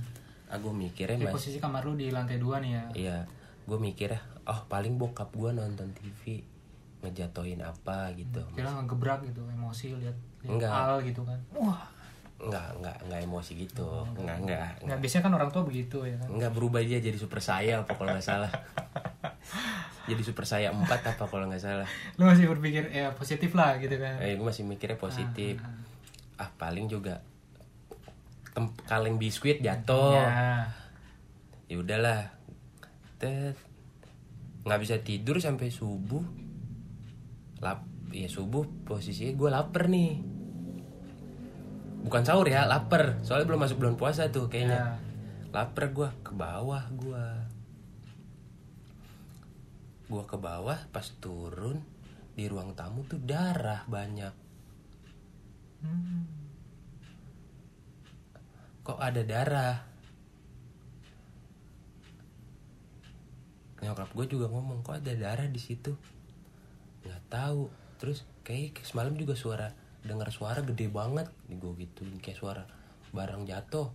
[0.51, 2.83] aku mikirnya Jadi mas posisi kamar lu di lantai dua nih ya?
[2.91, 3.17] Iya.
[3.63, 4.19] Gue mikirnya
[4.51, 6.43] oh paling bokap gue nonton TV
[6.99, 8.43] ngejatoin apa gitu.
[8.51, 10.15] Kira ngegebrak gitu emosi lihat
[10.67, 11.39] hal gitu kan.
[11.55, 12.00] Wah
[12.41, 13.85] nggak nggak nggak emosi gitu.
[14.17, 14.97] Nggak nggak nggak.
[14.97, 16.29] Biasanya kan orang tua begitu ya kan?
[16.33, 18.51] Nggak berubah dia jadi super saya apa kalau nggak salah.
[20.01, 21.85] Jadi super saya empat apa kalau nggak salah.
[22.17, 24.17] Lu masih berpikir ya positif lah gitu kan?
[24.17, 25.61] Eh gue masih mikirnya positif.
[26.41, 27.21] Ah paling juga
[28.57, 30.17] tem- kaleng biskuit jatuh.
[30.17, 30.73] Ya.
[31.69, 32.33] Ya udahlah.
[33.21, 33.53] Tet.
[34.65, 36.25] Nggak bisa tidur sampai subuh.
[37.61, 40.19] Lap ya subuh posisinya gue lapar nih
[42.05, 43.21] bukan sahur ya lapar.
[43.21, 44.79] Soalnya belum masuk bulan puasa tuh kayaknya.
[44.79, 44.87] Ya.
[45.51, 47.25] lapar gue ke bawah gue
[50.11, 51.79] gue ke bawah pas turun
[52.35, 54.31] di ruang tamu tuh darah banyak.
[55.81, 56.23] Hmm.
[58.83, 59.75] kok ada darah?
[63.81, 65.95] Nyokap gue juga ngomong kok ada darah di situ?
[67.07, 67.71] Nggak tahu.
[67.97, 69.71] Terus kayak semalam juga suara
[70.05, 71.29] dengar suara gede banget.
[71.49, 72.63] Gue gituin kayak suara
[73.11, 73.89] barang jatuh.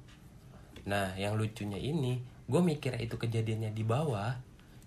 [0.86, 4.38] Nah yang lucunya ini gue mikirnya itu kejadiannya di bawah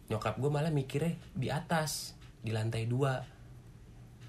[0.09, 3.19] nyokap gue malah mikirnya di atas di lantai dua.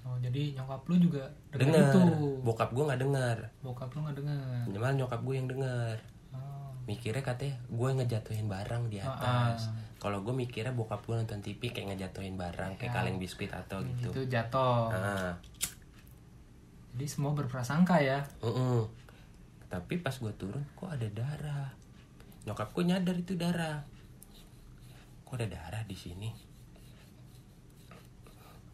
[0.01, 2.01] Oh jadi nyokap lu juga dengar itu?
[2.41, 3.37] Bokap gue nggak dengar.
[3.61, 4.61] Bokap lu nggak dengar?
[4.69, 5.97] Malah nyokap gue yang dengar.
[6.31, 6.71] Oh.
[6.87, 9.69] mikirnya katanya gue ngejatuhin barang di atas.
[10.01, 14.09] Kalau gue mikirnya bokap gue nonton TV kayak ngejatuhin barang kayak kaleng biskuit atau gitu.
[14.09, 14.89] itu jatuh.
[14.89, 15.37] Nah
[16.91, 18.19] jadi semua berprasangka ya.
[18.39, 18.83] Mm-mm.
[19.65, 21.71] tapi pas gue turun kok ada darah?
[22.43, 23.79] Nyokap gue nyadar itu darah.
[25.23, 26.27] Kok ada darah di sini?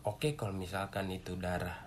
[0.03, 1.77] Oke kalau misalkan itu darah.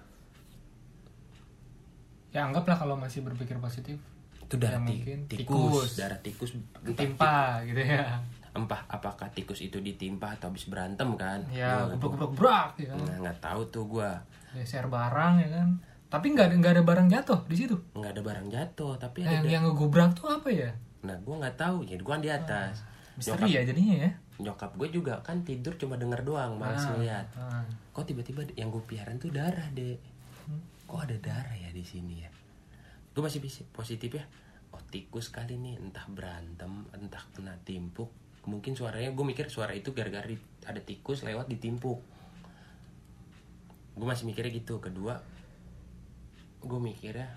[2.30, 3.98] Ya anggaplah kalau masih berpikir positif.
[4.40, 5.42] Itu darah Ya, mungkin tikus.
[5.42, 5.90] tikus.
[5.96, 8.22] darah tikus entah, timpa gitu ya.
[8.52, 11.42] Entah apakah tikus itu ditimpa atau habis berantem kan?
[11.48, 12.88] Ya Gua- gebrok gebrok brak ya.
[12.88, 14.10] Kan Nah, nggak tahu tuh gue
[14.52, 15.68] geser barang ya kan
[16.10, 17.76] tapi nggak ada nggak ada barang jatuh di situ?
[17.94, 20.70] Nggak ada barang jatuh tapi Nah, ada yang yang ngegubrak tuh apa ya?
[21.00, 21.86] Nah gue nggak tahu.
[21.86, 22.82] Jadi gue di atas.
[23.14, 24.12] Misteri ya jadinya ya?
[24.40, 27.26] nyokap gue juga kan tidur cuma denger doang malas Ah, ngeliat.
[27.36, 27.60] ah.
[27.92, 30.00] kok tiba-tiba yang gue piaran tuh darah deh
[30.88, 32.30] kok ada darah ya di sini ya?
[33.12, 34.24] Gue masih positif ya?
[34.72, 35.76] Oh tikus kali nih.
[35.76, 38.08] Entah berantem entah kena timpuk.
[38.48, 40.24] Mungkin suaranya gue mikir suara itu gara-gara
[40.64, 42.00] ada tikus lewat ditimpuk.
[43.92, 44.80] Gue masih mikirnya gitu.
[44.80, 45.20] Kedua
[46.60, 47.28] gue mikirnya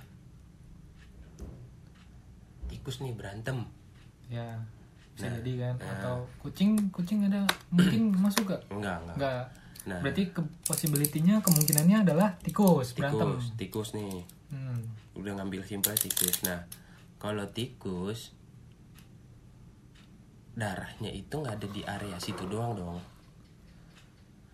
[2.68, 3.64] tikus nih berantem.
[4.28, 4.60] Ya
[5.14, 5.76] bisa Nah, jadi kan?
[5.78, 5.94] nah.
[5.94, 9.46] atau kucing kucing ada mungkin masuk gak enggak enggak nggak.
[9.84, 10.00] Nah.
[10.00, 13.36] berarti ke possibility-nya kemungkinannya adalah tikus, berantem.
[13.36, 14.24] tikus tikus nih.
[14.54, 14.80] Hmm.
[15.14, 16.42] udah ngambil simpel tikus.
[16.48, 16.66] Nah
[17.22, 18.34] kalau tikus
[20.54, 22.98] darahnya itu nggak ada di area situ doang dong.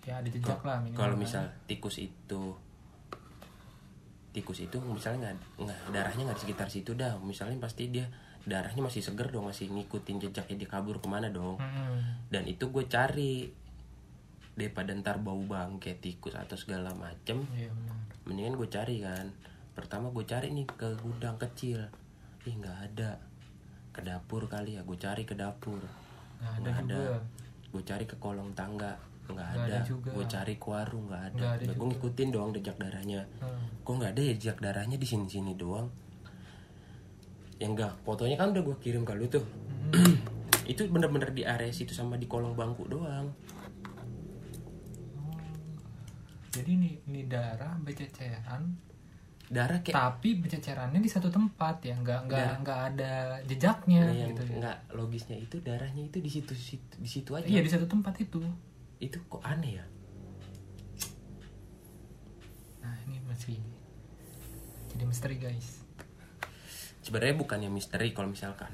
[0.04, 1.22] Ya ada jejak lah kalau kan.
[1.22, 2.56] misal tikus itu
[4.40, 7.20] tikus itu misalnya nggak nggak darahnya nggak di sekitar situ dah.
[7.20, 8.08] Misalnya pasti dia
[8.48, 11.60] darahnya masih seger dong masih ngikutin jejaknya dia kabur ke mana dong.
[11.60, 12.00] Hmm.
[12.32, 13.52] dan itu gue cari
[14.56, 17.44] daripada ntar bau bangke tikus atau segala macem.
[17.44, 17.72] Benar.
[18.24, 19.28] mendingan gue cari kan.
[19.76, 21.84] Pertama gue cari nih ke gudang kecil.
[22.48, 23.20] Ih nggak ada.
[23.92, 25.84] Ke dapur kali ya gue cari ke dapur.
[26.40, 27.02] Nggak ada nggak ada
[27.70, 28.98] gue cari ke kolong tangga
[29.32, 30.10] nggak ada, ada juga.
[30.12, 33.64] gue cari ke warung nggak ada, Nggak ada gue ngikutin dong jejak darahnya Hmm.
[33.80, 35.88] kok nggak ada ya jejak darahnya di sini sini doang
[37.58, 39.44] yang enggak fotonya kan udah gue kirim ke lu tuh
[39.90, 40.16] Hmm.
[40.72, 43.30] itu bener-bener di area situ sama di kolong bangku doang
[46.50, 48.74] Jadi ini, ini darah bececeran,
[49.48, 52.58] darah kayak tapi bececerannya di satu tempat ya, nggak nggak Darah.
[52.60, 53.14] nggak ada
[53.46, 54.56] jejaknya Nah, yang gitu ya.
[54.58, 58.18] nggak logisnya itu darahnya itu di situ situ di situ aja Iya di satu tempat
[58.20, 58.42] itu.
[59.00, 59.86] Itu kok aneh ya
[62.80, 63.60] Nah ini masih
[64.90, 65.84] jadi misteri guys.
[67.00, 68.70] sebenarnya bukannya misteri kalau misalkan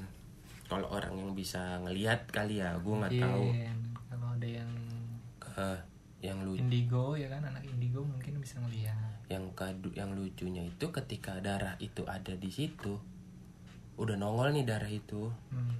[0.65, 3.45] kalau orang yang bisa ngelihat kali ya gue nggak tahu
[4.07, 4.71] kalau ada yang
[5.55, 5.79] Eh,
[6.21, 8.91] yang lu indigo ya kan anak indigo mungkin bisa ngeliat.
[9.25, 12.99] yang kadu yang lucunya itu ketika darah itu ada di situ
[13.95, 15.79] udah nongol nih darah itu Hmm.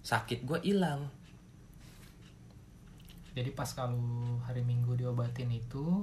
[0.00, 1.10] sakit gue hilang
[3.36, 6.02] jadi pas kalau hari minggu diobatin itu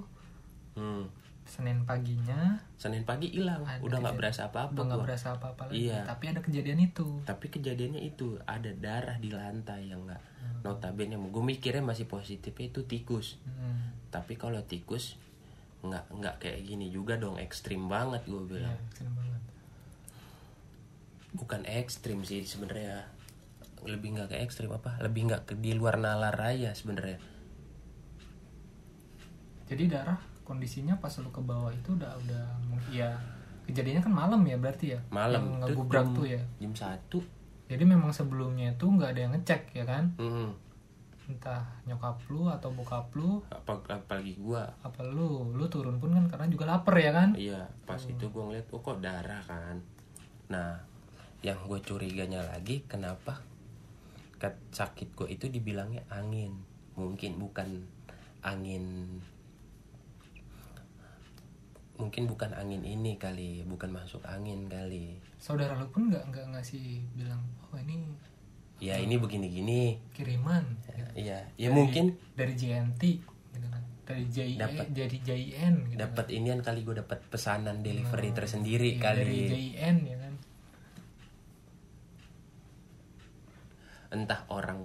[0.80, 1.04] hmm.
[1.48, 3.64] senin paginya senin pagi hilang.
[3.80, 5.88] Udah nggak berasa apa-apa udah nggak berasa apa apa lagi.
[5.88, 6.04] Iya.
[6.04, 7.08] tapi ada kejadian itu.
[7.24, 10.64] Tapi kejadiannya itu ada darah di lantai yang nggak Hmm.
[10.64, 13.36] notabene gue mikirnya masih positifnya itu tikus.
[13.44, 15.20] Hmm, tapi kalau tikus
[15.84, 18.78] nggak nggak kayak gini juga dong ekstrim banget gue bilang.
[18.96, 19.42] Keren banget.
[21.36, 23.06] Bukan ekstrim sih sebenarnya
[23.86, 27.22] lebih nggak ke ekstrim apa lebih nggak ke di luar nalar raya sebenarnya.
[29.68, 32.44] Jadi darah kondisinya pas lu ke bawah itu udah udah
[32.88, 33.12] ya
[33.68, 35.00] kejadiannya kan malam ya berarti ya?
[35.12, 35.44] Malam.
[35.44, 36.42] Yang ngegubrak jam- tuh ya?
[36.64, 37.20] jam satu.
[37.68, 40.16] Jadi memang sebelumnya itu nggak ada yang ngecek ya kan?
[40.16, 40.56] Hmm,
[41.28, 43.44] entah nyokap lu atau bokap lu.
[43.52, 45.52] Apa apalagi gue apa lu?
[45.52, 47.36] Lu turun pun kan karena juga lapar ya kan?
[47.36, 49.84] Iya, pas itu gue ngeliat, oh kok darah kan.
[50.48, 50.80] Nah,
[51.44, 53.44] yang gue curiganya lagi, kenapa
[54.70, 56.54] sakit gue itu dibilangnya angin?
[56.94, 57.86] Mungkin bukan
[58.42, 59.18] angin,
[61.96, 65.18] mungkin bukan angin ini kali, bukan masuk angin kali.
[65.38, 68.06] saudara lu pun nggak nggak ngasih bilang oh ini
[68.78, 69.98] Ya ini begini-gini.
[70.12, 70.62] kiriman
[71.14, 73.02] Iya, ya mungkin dari JNT
[73.50, 74.86] gitu kan dari JIN Dapat.
[74.94, 76.02] dari JIN gitu kan.
[76.06, 79.74] dapat inian kali gue dapat pesanan delivery tersendiri Iya, dari kali.
[79.74, 80.27] JIN ya kan
[84.14, 84.84] entah orang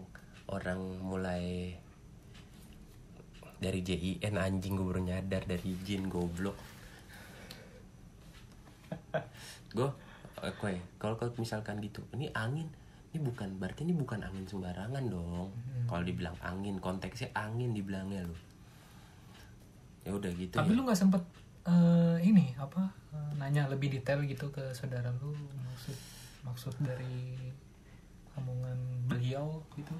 [0.50, 1.74] orang mulai
[3.62, 6.58] dari JIN anjing gue baru nyadar dari jin goblok.
[9.72, 9.88] Gue
[10.42, 12.68] oke kalau kalau misalkan gitu ini angin.
[13.12, 15.52] Ini bukan berarti ini bukan angin sembarangan dong.
[15.84, 18.36] Kalau dibilang angin konteksnya angin dibilangnya lo
[20.02, 20.76] ya udah gitu tapi ya.
[20.78, 21.22] lu nggak sempet
[21.66, 25.30] eh, ini apa eh, nanya lebih detail gitu ke saudara lu
[25.62, 25.96] maksud
[26.42, 27.38] maksud dari
[28.38, 29.94] omongan beliau gitu?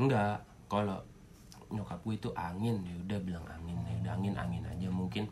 [0.00, 0.98] Enggak, kalau
[1.72, 5.24] nyokap gue itu angin ya udah bilang angin ya udah angin angin aja mungkin.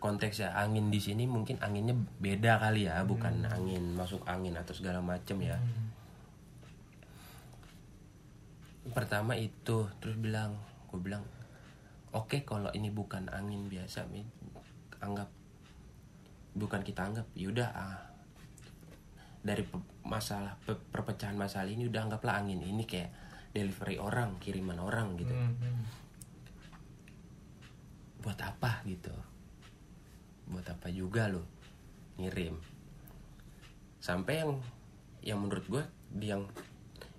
[0.00, 1.92] Konteksnya angin di sini mungkin anginnya
[2.24, 5.60] beda kali ya bukan angin masuk angin atau segala macem ya.
[5.60, 5.90] Hmm.
[8.90, 10.56] pertama itu terus bilang
[10.90, 11.22] gue bilang
[12.10, 14.08] oke kalau ini bukan angin biasa
[14.98, 15.30] anggap
[16.58, 18.09] bukan kita anggap yaudah ah
[19.40, 22.60] dari pe- masalah pe- perpecahan masalah ini udah anggaplah angin.
[22.60, 23.10] Ini kayak
[23.50, 25.32] delivery orang kiriman orang gitu.
[25.32, 25.82] Hmm, hmm.
[28.20, 29.12] buat apa gitu?
[30.46, 31.44] Buat apa juga lo
[32.16, 32.52] ngirim.
[33.96, 34.60] Sampai yang
[35.20, 35.82] yang menurut gue
[36.20, 36.44] yang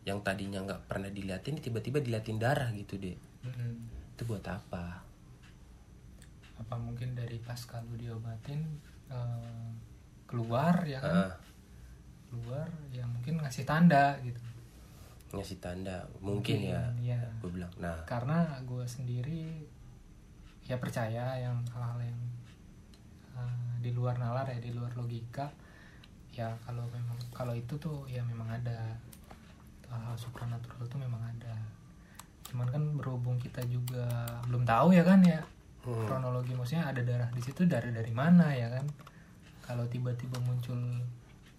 [0.01, 3.73] yang tadinya nggak pernah diliatin tiba-tiba diliatin darah gitu deh Hmm.
[4.13, 5.01] itu buat apa?
[6.57, 8.61] Apa mungkin dari pas kalau diobatin
[9.09, 9.69] eh,
[10.25, 11.13] keluar ya kan?
[11.25, 11.33] Ah,
[12.31, 12.63] keluar
[12.95, 14.39] ya mungkin ngasih tanda gitu.
[15.35, 17.71] Ngasih tanda mungkin ya ya gue bilang.
[17.75, 18.07] Nah.
[18.07, 19.67] Karena gue sendiri
[20.63, 22.19] ya percaya yang hal-hal yang
[23.35, 25.51] uh, di luar nalar ya di luar logika.
[26.31, 28.95] Ya kalau memang kalau itu tuh ya memang ada.
[29.91, 31.51] Hal-hal supranatural tuh memang ada.
[32.47, 34.07] Cuman kan berhubung kita juga
[34.47, 35.43] belum tahu ya kan ya
[35.81, 36.05] Hmm.
[36.05, 38.85] kronologi maksudnya ada darah di situ darah dari mana ya kan.
[39.65, 40.77] Kalau tiba-tiba muncul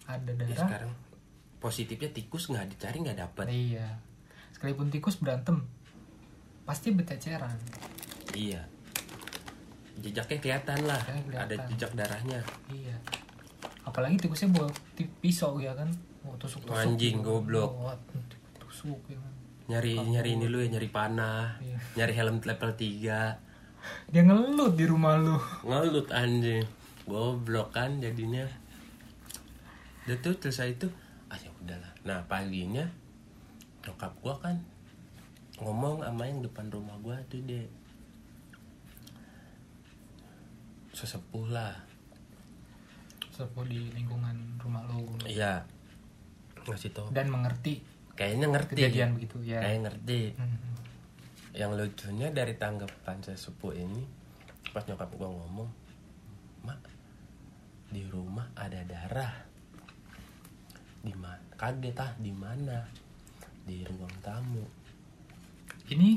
[0.05, 0.91] ada ya darah sekarang
[1.57, 3.87] positifnya tikus nggak dicari nggak dapet iya
[4.51, 5.63] sekalipun tikus berantem
[6.63, 7.55] pasti berceceran
[8.33, 8.63] iya
[9.95, 11.45] jejaknya kelihatan lah Ya, kelihatan.
[11.45, 12.97] ada jejak darahnya Iya.
[13.83, 14.71] Apalagi tikusnya bawa
[15.19, 15.85] pisau ya kan.
[16.23, 16.71] Oh, tusuk tusuk.
[16.73, 17.75] Anjing, goblok.
[18.57, 19.33] tusuk ya kan.
[19.63, 21.77] nyari nyari ini lu ya nyari panah Iya.
[21.95, 23.39] nyari helm level 3
[24.09, 25.35] Dia ngelut di rumah lu.
[25.61, 26.63] ngelut anjing
[27.03, 28.43] goblok kan jadinya
[30.03, 30.87] udah tuh selesai itu
[31.31, 31.91] ah ya udahlah.
[32.03, 32.83] Nah paginya
[33.87, 34.59] nyokap gua kan
[35.63, 37.63] ngomong sama yang depan rumah gua tuh deh
[40.91, 41.73] sesepuh lah.
[43.33, 45.07] Sepuh di lingkungan rumah lu.
[45.25, 45.63] iya.
[46.67, 47.07] Ngasih tau.
[47.09, 47.81] Dan mengerti
[48.13, 48.77] kayaknya ngerti.
[48.77, 49.59] kejadian begitu ya.
[49.63, 50.21] kayak ngerti.
[50.37, 50.59] Hmm.
[51.53, 54.01] yang lucunya dari tanggapan sesepuh ini
[54.73, 55.69] pas nyokap gua ngomong
[56.65, 56.81] mak
[57.93, 59.52] di rumah ada darah
[61.03, 62.79] di mana kaget ah di mana
[63.63, 64.63] di ruang tamu
[65.85, 66.15] Ini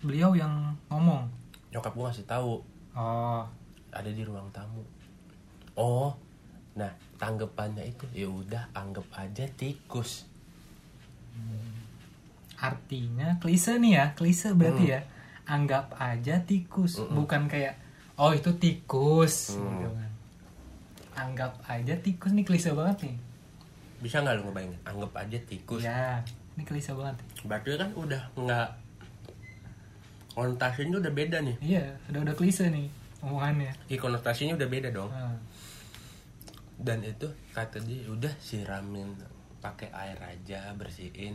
[0.00, 1.22] beliau yang ngomong.
[1.70, 2.58] nyokap gua ngasih tahu
[2.92, 3.46] Oh,
[3.88, 4.82] ada di ruang tamu
[5.74, 6.10] oh
[6.74, 10.26] nah tanggapannya itu ya udah anggap aja tikus
[12.58, 14.94] artinya klise nih ya, klise berarti Hmm.
[14.94, 15.00] ya.
[15.46, 17.78] Anggap aja tikus, bukan kayak
[18.14, 19.86] oh itu tikus Hmm.
[19.88, 20.10] kan.
[21.16, 23.16] Anggap aja tikus nih klise banget nih.
[23.98, 24.80] Bisa nggak lu ngebayangin?
[24.86, 25.82] Anggap aja tikus.
[25.82, 26.22] Ya,
[26.54, 27.16] ini klise banget.
[27.46, 28.68] berarti kan udah nggak
[30.38, 31.56] konotasinya udah beda nih.
[31.58, 31.84] Iya
[32.14, 32.86] udah udah klise nih
[33.22, 33.74] omongannya.
[33.90, 35.10] Iya konotasinya udah beda dong.
[35.10, 35.34] Nah,
[36.78, 39.10] dan itu kata dia udah siramin
[39.58, 41.34] pakai air aja bersihin.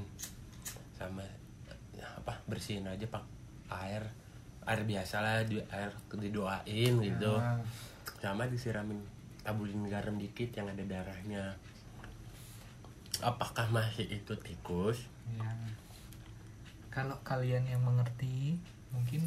[0.95, 1.23] Sama
[1.91, 3.23] ya, apa bersihin aja pak
[3.67, 4.07] air
[4.63, 7.33] air biasa lah di air didoain gitu.
[7.35, 7.59] Nah,
[8.23, 9.03] sama disiramin
[9.43, 11.51] tabulin garam dikit yang ada darahnya
[13.23, 15.07] apakah masih itu tikus?
[15.23, 15.49] Iya.
[16.93, 18.61] kalau kalian yang mengerti
[18.93, 19.25] mungkin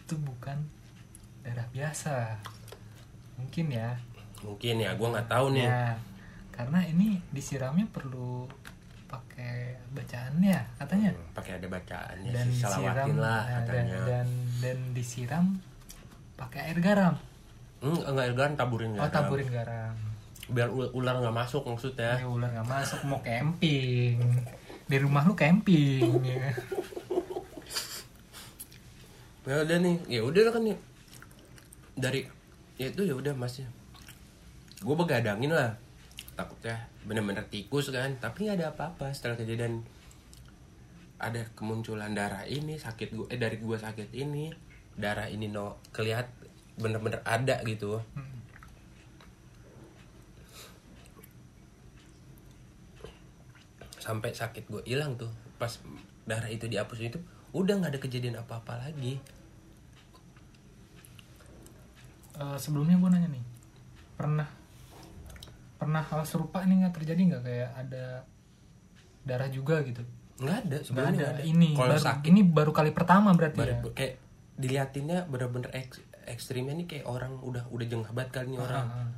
[0.00, 0.56] itu bukan
[1.44, 2.40] darah biasa.
[3.36, 3.92] Mungkin ya.
[4.40, 5.68] Mungkin ya gua nggak tahu nih.
[5.68, 6.00] Ya
[6.54, 8.46] karena ini disiramnya perlu
[9.10, 11.10] pakai bacaannya katanya.
[11.10, 14.00] Hmm, pakai ada bacaannya dan sih salawatin lah dan, katanya.
[14.06, 14.28] dan
[14.62, 15.46] dan disiram
[16.38, 17.14] pakai air garam.
[17.82, 19.12] Hmm, enggak enggak taburin oh garam.
[19.12, 20.13] taburin garam
[20.50, 22.20] biar ul- ular nggak masuk maksudnya.
[22.20, 24.20] Ya ular nggak masuk mau camping.
[24.84, 26.52] Di rumah lu camping ya.
[29.44, 30.76] ya udah nih ya udah kan nih
[32.00, 32.24] dari
[32.80, 33.68] ya itu ya udah masnya
[34.84, 35.80] gue begadangin lah.
[36.36, 36.76] Takutnya
[37.08, 38.12] bener-bener tikus kan.
[38.20, 39.80] Tapi nggak ada apa-apa setelah kejadian.
[41.16, 44.52] Ada kemunculan darah ini sakit gue eh dari gue sakit ini.
[44.94, 46.28] Darah ini no kelihat
[46.76, 47.96] bener-bener ada gitu.
[48.12, 48.33] Hmm.
[54.04, 55.32] Sampai sakit gue hilang tuh.
[55.56, 55.72] Pas
[56.28, 57.18] darah itu dihapus itu
[57.56, 59.16] udah nggak ada kejadian apa-apa lagi.
[62.36, 63.44] Eh, sebelumnya gue nanya nih
[64.14, 64.46] pernah
[65.80, 67.42] pernah hal serupa ini nggak terjadi nggak?
[67.48, 68.04] Kayak ada
[69.24, 70.04] darah juga gitu?
[70.36, 71.42] Nggak ada sebenarnya ada.
[71.46, 73.78] ini kalau baru sakit ini baru kali pertama berarti ya?
[73.80, 74.14] baru kayak
[74.54, 78.84] diliatinnya bener-bener ek- ekstrimnya nih kayak orang udah udah jengah banget kali nih orang.
[78.84, 79.10] Ah, ah.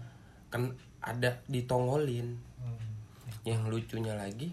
[0.53, 0.63] kan
[1.03, 2.39] ada ditongolin.
[2.61, 2.79] Hmm.
[3.47, 4.51] yang lucunya lagi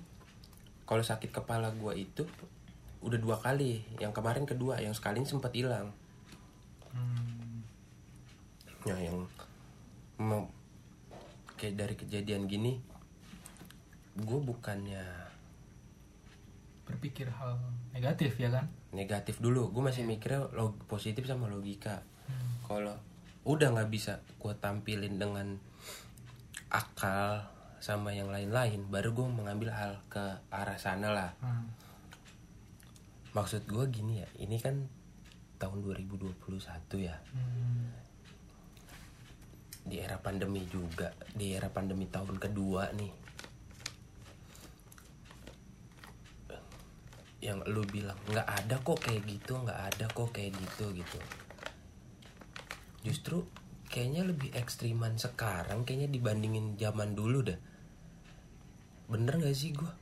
[0.93, 2.21] kalau sakit kepala gua itu
[3.01, 3.81] udah dua kali.
[3.97, 5.89] Yang kemarin kedua yang sekali sempat hilang.
[6.93, 7.65] Hmm.
[8.85, 9.25] ya yang
[10.21, 10.45] mau
[11.57, 12.77] kayak dari kejadian gini
[14.13, 15.01] gue bukannya
[16.85, 17.57] berpikir hal
[17.89, 18.69] negatif ya kan?
[18.93, 19.73] Negatif dulu.
[19.73, 22.05] Gue masih mikirnya log positif sama logika.
[22.29, 22.53] Hmm.
[22.69, 22.93] kalau
[23.49, 25.57] udah nggak bisa gue tampilin dengan
[26.69, 27.52] akal
[27.83, 31.67] sama yang lain-lain baru gue mengambil hal ke arah sana lah Hmm.
[33.35, 34.87] maksud gue gini ya ini kan
[35.59, 36.31] tahun 2021
[37.03, 37.91] ya Hmm.
[39.83, 43.11] di era pandemi juga di era pandemi tahun kedua nih
[47.43, 51.19] yang lu bilang nggak ada kok kayak gitu nggak ada kok kayak gitu gitu
[53.03, 53.43] justru
[53.93, 57.59] kayaknya lebih ekstriman sekarang kayaknya dibandingin zaman dulu dah
[59.05, 59.93] bener nggak sih gua?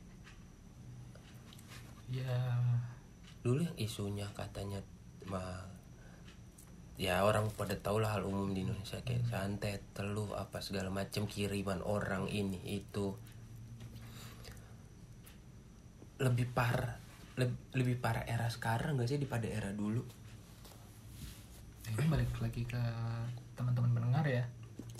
[2.08, 2.56] Ya.
[3.44, 4.80] Dulu yang isunya katanya
[5.28, 5.68] mah
[6.96, 11.28] ya orang pada tau lah hal umum di Indonesia kayak santet, teluh apa segala macam
[11.28, 13.12] kiriman orang ini itu.
[16.16, 16.96] Lebih parah
[17.36, 20.04] leb- lebih parah era sekarang gak sih daripada era dulu?
[21.90, 22.80] Ini balik lagi ke
[23.54, 24.44] teman-teman pendengar ya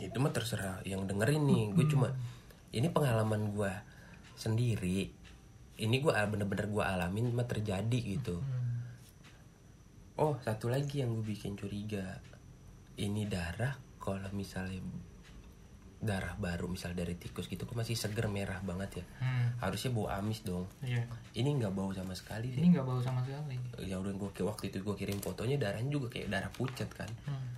[0.01, 2.11] itu mah terserah yang dengerin nih gue cuma
[2.73, 3.73] ini pengalaman gue
[4.35, 5.23] sendiri
[5.83, 8.39] ini gue bener-bener gue alamin mah terjadi gitu.
[10.21, 12.21] Oh, satu lagi yang gue bikin curiga.
[13.01, 14.79] Ini darah kalau misalnya
[16.03, 19.05] darah baru misal dari tikus gitu kok masih seger merah banget ya.
[19.23, 19.49] Hmm.
[19.59, 20.69] Harusnya bau amis dong.
[20.85, 21.09] Iya.
[21.35, 23.57] Ini nggak bau sama sekali Ini nggak bau sama sekali.
[23.83, 27.11] Ya udah gue waktu itu gue kirim fotonya darahnya juga kayak darah pucat kan.
[27.25, 27.49] Hmm.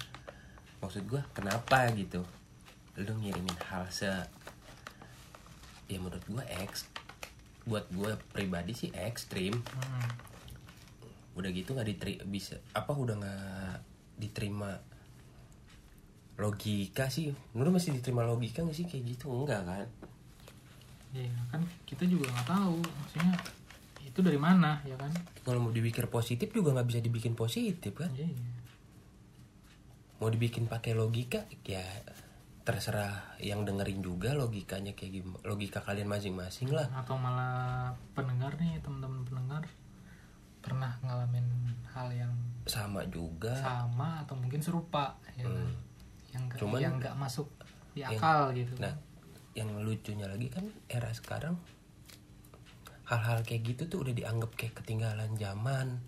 [0.85, 2.20] Maksud gue kenapa gitu?
[2.95, 4.07] Lu ngirimin hal se
[5.85, 6.89] ya menurut gue eks
[7.64, 10.09] buat gue pribadi sih ekstrim Hmm.
[11.35, 13.76] udah gitu nggak diterima bisa apa udah nggak
[14.16, 14.70] diterima
[16.35, 19.87] logika sih menurut masih diterima logika nggak sih kayak gitu enggak kan
[21.12, 23.35] Iya kan kita juga nggak tahu maksudnya
[24.01, 25.11] itu dari mana ya kan?
[25.43, 28.24] kalau mau dibikin positif juga nggak bisa dibikin positif kan Iya.
[28.26, 28.53] iya.
[30.16, 31.82] Mau dibikin pakai logika ya
[32.64, 38.80] terserah yang dengerin juga logikanya kayak gimana logika kalian masing-masing lah Atau malah pendengar nih
[38.80, 39.64] teman-teman pendengar
[40.64, 41.44] pernah ngalamin
[41.92, 42.32] hal yang
[42.64, 45.68] sama juga sama atau mungkin serupa ya kan?
[46.32, 47.48] Yang nggak- Cuman- yang nggak masuk
[47.92, 48.72] di yang- akal gitu.
[48.80, 48.96] nah
[49.52, 51.54] yang lucunya lagi kan era sekarang
[53.04, 56.00] hal-hal kayak gitu tuh udah dianggap kayak ketinggalan zaman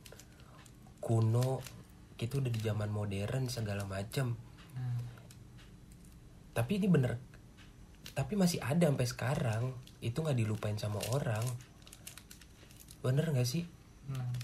[0.99, 1.61] kuno
[2.17, 4.37] itu udah di zaman modern segala macam
[4.77, 5.01] Hmm.
[6.53, 7.17] tapi ini bener.
[8.13, 9.65] Tapi masih ada sampai sekarang.
[10.05, 11.41] Itu nggak dilupain sama orang.
[13.01, 13.65] Bener nggak sih?
[14.13, 14.37] Nah,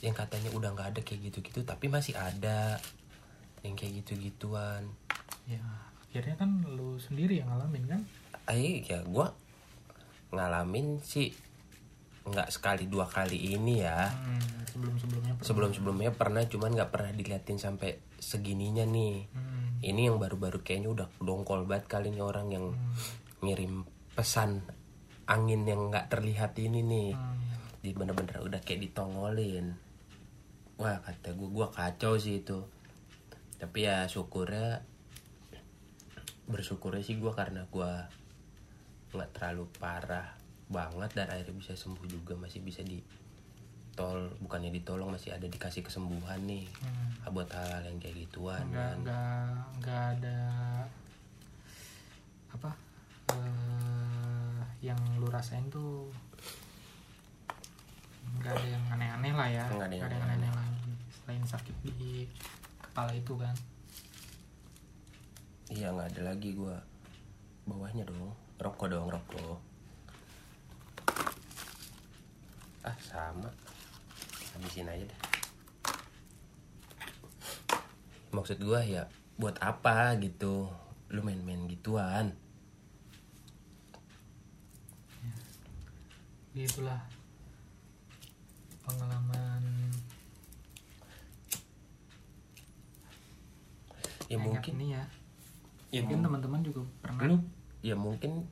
[0.00, 2.80] yang katanya udah nggak ada kayak gitu-gitu tapi masih ada
[3.60, 4.88] yang kayak gitu-gituan.
[5.44, 5.60] Ya
[6.08, 8.00] akhirnya kan lu sendiri yang ngalamin kan?
[8.48, 9.28] Ayo ya gue
[10.32, 11.36] ngalamin sih
[12.30, 14.08] nggak sekali dua kali ini ya.
[14.08, 19.26] Hmm, sebelum sebelumnya sebelum sebelumnya pernah cuman nggak pernah diliatin sampai segininya nih.
[19.32, 22.66] Hmm, ini yang baru-baru kayaknya udah dongkol banget kali nih orang yang
[23.42, 24.62] ngirim pesan
[25.28, 27.10] angin yang nggak terlihat ini nih.
[27.18, 27.36] Hmm,
[27.82, 29.74] di bener-bener udah kayak ditongolin.
[30.78, 32.62] Wah kata gue gue kacau sih itu.
[33.58, 34.86] Tapi ya syukurnya
[36.48, 37.90] bersyukurnya sih gue karena gue
[39.12, 40.37] nggak terlalu parah
[40.68, 42.36] banget dan akhirnya bisa sembuh juga.
[42.36, 43.00] Masih bisa di
[43.98, 46.70] tol bukannya ditolong masih ada dikasih kesembuhan nih.
[46.80, 47.34] Hmm.
[47.34, 48.96] buat hal-hal yang kayak gituan nggak kan.
[49.04, 49.52] nggak
[49.84, 50.40] nggak ada
[52.48, 52.70] apa
[53.36, 56.08] eh, yang lu rasain tuh
[58.40, 59.64] nggak ada yang aneh-aneh lah ya.
[59.68, 60.50] Nggak ada yang yang aneh-aneh.
[60.56, 62.24] lagi selain sakit di
[62.80, 63.52] kepala itu kan.
[65.68, 66.76] Iya nggak ada lagi gue
[67.68, 69.60] bawahnya dong rokok dong rokok
[72.88, 73.48] ah sama.
[74.52, 75.20] Habisin aja deh.
[78.36, 79.08] Maksud gue ya
[79.40, 80.68] buat apa gitu?
[81.08, 82.36] Lu main-main gituan.
[86.52, 87.00] Jadi itulah
[88.84, 89.62] pengalaman.
[94.28, 94.72] Ya mungkin.
[94.76, 95.04] ini ya.
[95.88, 97.36] Ya mungkin teman-teman juga pernah lu?
[97.80, 98.44] Ya mungkin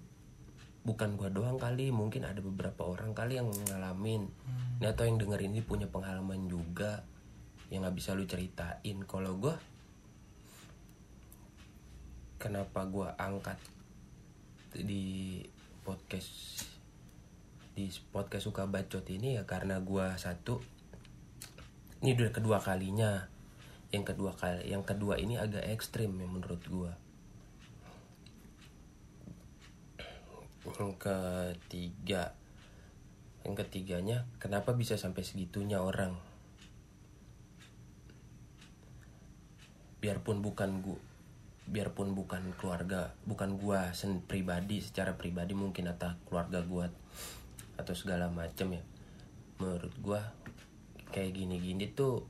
[0.86, 4.30] bukan gua doang kali mungkin ada beberapa orang kali yang ngalamin.
[4.30, 4.86] Hmm.
[4.86, 7.02] Atau yang denger ini punya pengalaman juga
[7.74, 9.02] yang nggak bisa lu ceritain.
[9.10, 9.58] Kalau gua
[12.38, 13.58] kenapa gua angkat
[14.78, 15.42] di
[15.82, 16.62] podcast
[17.74, 19.34] di podcast suka bacot ini?
[19.34, 20.62] Ya karena gua satu
[22.06, 23.26] ini udah kedua kalinya.
[23.90, 26.94] Yang kedua kali yang kedua ini agak ekstrim ya menurut gua
[30.74, 32.34] yang ketiga.
[33.46, 36.18] Yang ketiganya kenapa bisa sampai segitunya orang?
[40.02, 40.98] Biarpun bukan gua
[41.66, 46.86] biarpun bukan keluarga bukan gua sen pribadi secara pribadi mungkin atau keluarga gua
[47.74, 48.82] atau segala macam ya.
[49.58, 50.22] Menurut gua
[51.10, 52.22] kayak gini-gini tuh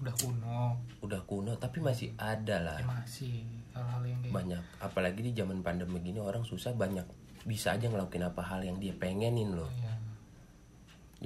[0.00, 0.76] udah kuno.
[1.00, 2.76] Udah kuno tapi masih ada lah.
[2.80, 3.44] Ya masih
[3.76, 4.62] hal-hal yang kayak banyak.
[4.80, 7.04] Apalagi di zaman pandemi gini orang susah banyak
[7.44, 9.68] bisa aja ngelakuin apa hal yang dia pengenin loh.
[9.76, 9.94] Ya,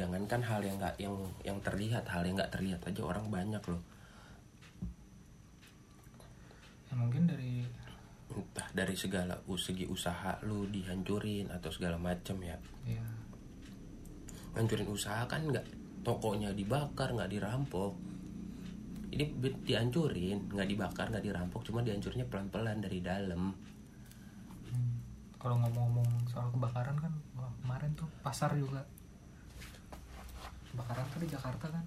[0.04, 1.14] jangankan hal yang nggak yang
[1.46, 3.82] yang terlihat hal yang nggak terlihat aja orang banyak loh.
[6.90, 7.62] Ya mungkin dari
[8.30, 12.58] entah dari segala segi usaha lu dihancurin atau segala macam ya.
[12.82, 13.02] Ya
[14.54, 15.66] hancurin usaha kan nggak
[16.02, 17.94] tokonya dibakar nggak dirampok
[19.10, 19.24] ini
[19.66, 23.50] dihancurin nggak dibakar nggak dirampok cuma dihancurinnya pelan-pelan dari dalam.
[24.70, 24.92] Hmm,
[25.34, 28.78] kalau ngomong-ngomong soal kebakaran kan wah, kemarin tuh pasar juga.
[30.70, 31.84] Kebakaran tuh di Jakarta kan?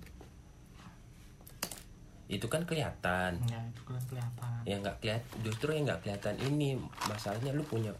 [2.27, 3.39] Itu kan kelihatan.
[3.47, 4.59] Ya itu kan kelihatan.
[4.67, 6.75] Yang nggak kelihatan justru yang nggak kelihatan ini
[7.07, 7.95] masalahnya lu punya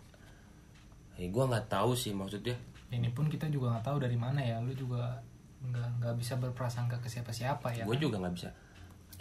[1.15, 2.59] eh gua nggak tahu sih maksudnya.
[2.91, 5.15] Ini pun kita juga nggak tahu dari mana ya lu juga
[5.63, 8.03] nggak nggak bisa berprasangka ke siapa-siapa ya gue kan?
[8.03, 8.49] juga nggak bisa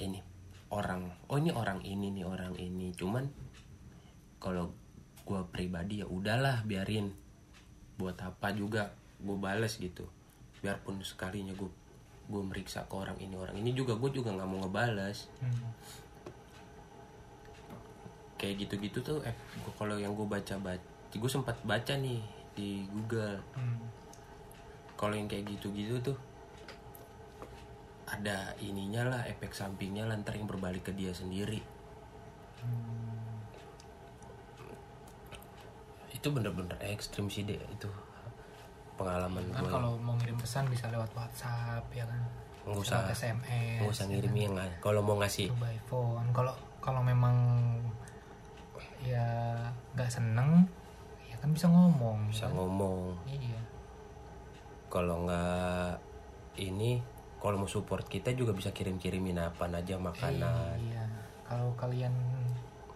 [0.01, 0.21] ini
[0.73, 2.97] orang oh ini orang ini nih orang ini.
[2.97, 3.29] Cuman
[4.41, 4.73] kalau
[5.23, 7.13] gue pribadi ya udahlah biarin.
[8.01, 10.09] Buat apa juga gue bales gitu.
[10.65, 11.69] Biarpun sekalinya gue
[12.33, 15.29] gue meriksa ke orang ini orang ini juga gue juga nggak mau ngebales.
[15.43, 15.71] Hmm.
[18.43, 19.31] kayak gitu-gitu tuh eh
[19.79, 22.19] kalau yang gue baca baca gue sempat baca nih
[22.59, 23.39] di Google.
[23.55, 23.79] Hmm.
[24.99, 26.19] kalau yang kayak gitu-gitu tuh
[28.13, 31.65] ada ininya lah efek sampingnya lah ntar yang berbalik ke dia sendiri.
[36.13, 37.89] Itu bener-bener ekstrim sih deh itu
[39.01, 42.21] pengalaman kan gue kalau mau ngirim pesan bisa lewat WhatsApp ya kan?
[42.69, 42.95] Nggak usah.
[43.01, 44.43] lewat SMS nggak usah ya ngirim kan?
[44.45, 44.55] yang
[44.85, 46.29] kalau mau ngasih by phone.
[46.37, 46.55] Kalau
[46.85, 47.35] kalau memang
[49.03, 49.57] ya
[49.97, 50.63] nggak seneng
[51.27, 52.55] ya kan bisa ngomong bisa ya kan?
[52.61, 53.17] ngomong.
[53.27, 53.61] Iya.
[54.93, 55.97] Kalau nggak
[56.61, 57.01] ini
[57.43, 60.79] kalau mau support kita juga bisa kirim-kirimin apa aja makanan.
[60.79, 61.05] Iya
[61.53, 62.15] kalau kalian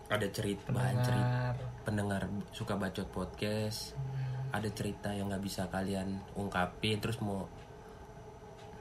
[0.08, 1.52] ada cerita bahan cerita
[1.84, 7.44] pendengar pendengar suka bacot podcast hmm, ada cerita yang nggak bisa kalian ungkapin terus mau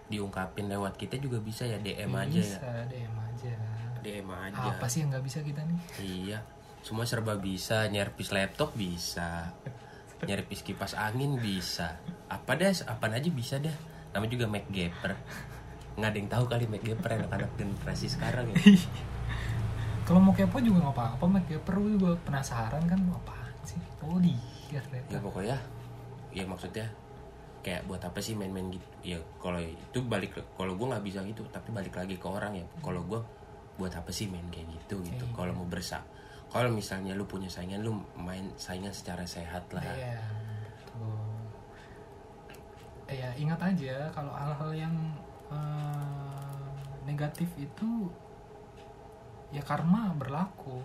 [0.08, 2.46] diungkapin lewat kita juga bisa ya DM aja ya.
[2.46, 3.54] Bisa DM aja.
[4.06, 4.70] DM aja.
[4.70, 5.80] Apa sih yang nggak bisa kita nih?
[5.98, 6.40] Iya.
[6.86, 9.50] Semua serba bisa nyerpis laptop bisa
[10.30, 11.98] nyerpis kipas angin bisa.
[12.30, 13.74] Apa dah apa aja bisa dah
[14.16, 15.12] namanya juga Mac Gapper
[15.96, 18.56] nggak ada yang tahu kali Mac Gapper anak-anak generasi sekarang ya.
[20.08, 23.80] Kalau mau kepo juga nggak apa-apa Mac Gapper lu juga penasaran kan apaan sih?
[24.04, 24.40] Oh dia
[25.08, 25.56] ya pokoknya
[26.36, 26.84] ya maksudnya
[27.64, 28.88] kayak buat apa sih main-main gitu?
[29.04, 32.66] Ya kalau itu balik kalau gue nggak bisa gitu tapi balik lagi ke orang ya.
[32.84, 33.20] Kalau gue
[33.76, 35.26] buat apa sih main kayak gitu gitu.
[35.28, 35.36] Iya.
[35.36, 36.00] kalau mau bersa
[36.48, 39.84] kalau misalnya lu punya saingan lu main saingan secara sehat lah.
[39.84, 40.45] Betul.
[43.06, 44.96] Ya ingat aja kalau hal-hal yang
[45.54, 46.70] eh,
[47.06, 48.10] negatif itu
[49.54, 50.82] ya karma berlaku.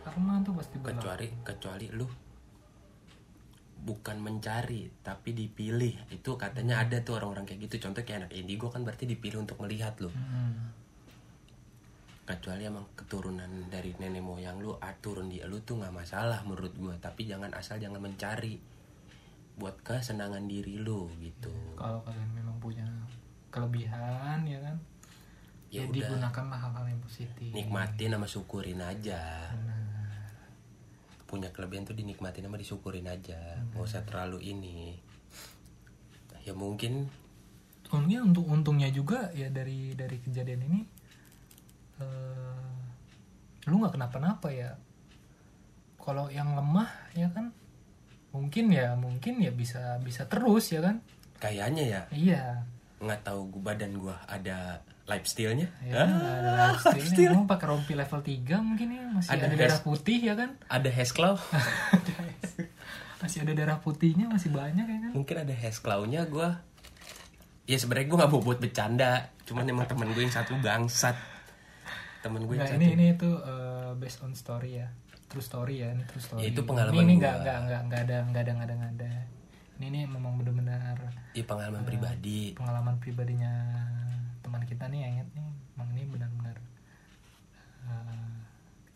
[0.00, 1.02] Karma tuh pasti berlaku.
[1.02, 2.06] kecuali kecuali lu
[3.86, 8.66] bukan mencari tapi dipilih itu katanya ada tuh orang-orang kayak gitu contoh kayak anak indigo
[8.66, 10.74] kan berarti dipilih untuk melihat lu Mm-mm.
[12.26, 16.74] kecuali emang keturunan dari nenek moyang lu ah, turun di lu tuh nggak masalah menurut
[16.74, 18.58] gua tapi jangan asal jangan mencari
[19.56, 21.52] buat kesenangan diri lu gitu.
[21.80, 22.84] Kalau kalian memang punya
[23.48, 24.76] kelebihan ya kan,
[25.72, 25.92] ya udah.
[25.96, 27.50] digunakanlah hal-hal yang positif.
[27.56, 29.52] nikmatin sama syukurin aja.
[29.52, 29.84] Benar.
[31.26, 33.58] punya kelebihan tuh dinikmatin sama disyukurin aja.
[33.74, 34.94] Nggak usah terlalu ini.
[36.46, 37.10] Ya mungkin
[37.86, 40.80] Untungnya untuk untungnya juga ya dari dari kejadian ini
[41.98, 42.66] eh,
[43.66, 44.78] lu nggak kenapa-napa ya.
[45.98, 46.86] Kalau yang lemah
[47.18, 47.50] ya kan
[48.36, 51.00] mungkin ya mungkin ya bisa bisa terus ya kan.
[51.36, 52.00] kayaknya ya.
[52.10, 52.44] Iya.
[52.96, 55.68] nggak tahu gua badan gua ada lifestyle-nya?
[55.80, 56.50] Ya, Ah, ada
[56.90, 57.28] lifestyle.
[57.30, 59.04] Emang pakai rompi level 3 mungkin ya?
[59.06, 60.50] Masih Ada ada, darah putih ya kan.
[60.66, 61.36] ada hair claw
[63.16, 65.12] masih ada darah putihnya masih banyak ya kan.
[65.12, 66.60] mungkin ada hair claw-nya gua.
[67.64, 69.12] Ya sebenarnya gua nggak mau buat bercanda.
[69.42, 71.14] Cuman emang temen gue yang satu bangsat.
[72.18, 72.82] Temen gue yang Nggak, satu.
[72.82, 74.88] ini ini itu eh, based on story ya
[75.26, 76.40] true story ya ini true story.
[76.42, 79.12] Ya, itu pengalaman ini nggak nggak nggak nggak ada nggak ada nggak ada nggak ada.
[79.76, 80.96] Ini ini memang benar-benar
[81.36, 82.56] ya pengalaman pribadi.
[82.56, 83.52] pengalaman pribadinya
[84.40, 86.56] teman kita nih yang nih emang ini benar-benar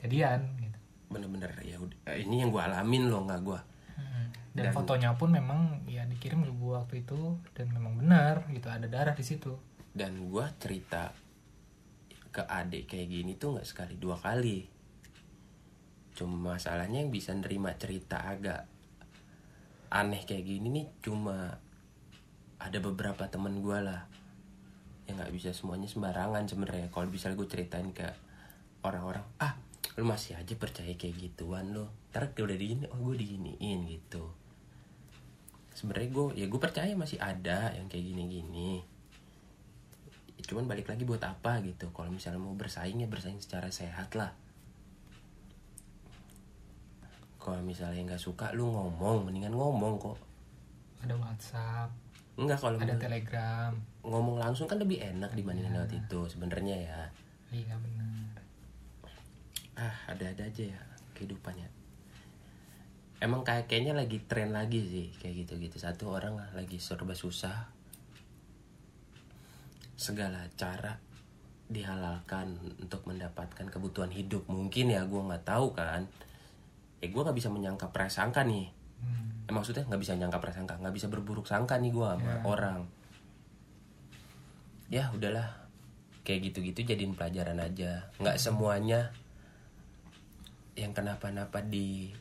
[0.00, 0.78] kejadian gitu.
[1.12, 1.76] Bener-bener ya
[2.08, 3.60] eh, ini yang gua alamin loh nggak gua.
[4.50, 8.66] Dan, Dan- fotonya pun memang ya dikirim ke gua waktu itu dan memang benar gitu
[8.66, 9.54] ada darah di situ.
[9.92, 11.12] Dan gua cerita
[12.30, 14.79] ke adik kayak gini tuh nggak sekali dua kali
[16.14, 18.66] cuma masalahnya yang bisa nerima cerita agak
[19.90, 21.58] aneh kayak gini nih cuma
[22.60, 24.00] ada beberapa temen gua lah
[25.10, 26.86] yang nggak bisa semuanya sembarangan sebenarnya.
[26.94, 28.06] Kalau bisa gue ceritain ke
[28.86, 29.58] orang-orang ah
[29.98, 34.30] lu masih aja percaya kayak gituan lo ntar udah digini oh gue diginiin gitu.
[35.74, 38.86] Sebenarnya gue ya gue percaya masih ada yang kayak gini-gini.
[40.46, 41.90] Cuman balik lagi buat apa gitu.
[41.90, 44.30] Kalau misalnya mau bersaing ya bersaing secara sehat lah
[47.40, 49.24] kalau misalnya nggak suka lu ngomong.
[49.24, 50.20] Mendingan ngomong kok.
[51.00, 51.88] Ada WhatsApp.
[52.36, 53.72] Enggak kalau ada Telegram.
[54.04, 57.00] Ngomong langsung kan lebih enak dibandingin lewat itu sebenarnya ya.
[57.50, 58.36] Iya benar.
[59.80, 60.80] Ah ada-ada aja ya
[61.16, 61.68] kehidupannya.
[63.20, 65.80] Emang kayak kayaknya lagi tren lagi sih kayak gitu-gitu.
[65.80, 67.72] Satu orang lagi serba susah.
[69.96, 70.96] Segala cara
[71.68, 74.48] dihalalkan untuk mendapatkan kebutuhan hidup.
[74.48, 76.04] Mungkin ya gue nggak tahu kan
[77.00, 78.68] eh gue nggak bisa menyangka prasangka nih.
[79.00, 79.44] Hmm.
[79.44, 82.36] eh, maksudnya nggak bisa nyangka prasangka nggak bisa berburuk sangka nih gue sama Ya.
[82.44, 82.80] orang.
[84.88, 85.48] Ya udahlah.
[86.20, 88.12] Kayak gitu-gitu jadiin pelajaran aja.
[88.16, 89.10] Nggak semuanya
[90.74, 92.12] yang kenapa-napa di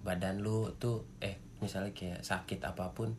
[0.00, 3.12] badan lu tuh eh misalnya kayak sakit apa pun.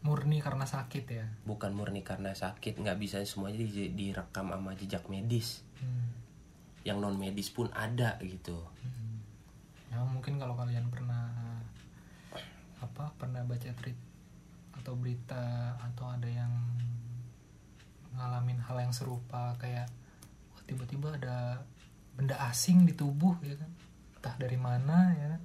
[0.00, 1.24] Murni karena sakit ya?
[1.42, 5.64] Bukan murni karena sakit nggak bisa semuanya di- direkam sama jejak medis.
[5.74, 6.12] Hmm.
[6.84, 8.60] yang non medis pun ada gitu
[9.94, 11.30] ya mungkin kalau kalian pernah
[12.82, 13.94] apa pernah baca tweet
[14.74, 16.50] atau berita atau ada yang
[18.18, 19.86] ngalamin hal yang serupa kayak
[20.66, 21.62] tiba-tiba ada
[22.18, 23.70] benda asing di tubuh ya kan?
[24.18, 25.42] Entah dari mana ya kan?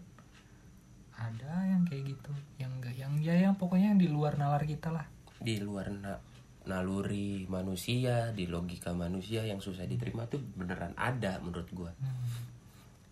[1.20, 4.90] Ada yang kayak gitu yang enggak yang ya yang pokoknya yang di luar nalar kita
[4.90, 5.06] lah.
[5.38, 6.24] Di luar na-
[6.68, 11.92] naluri manusia di logika manusia yang susah diterima tuh beneran ada menurut gua.
[12.02, 12.48] Hmm.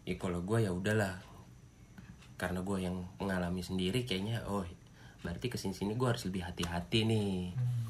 [0.07, 1.19] ya kalau gua ya udahlah
[2.37, 4.63] karena gua yang mengalami sendiri kayaknya oh
[5.25, 7.51] berarti ke sini sini gua harus lebih hati-hati nih.
[7.57, 7.85] Hmm.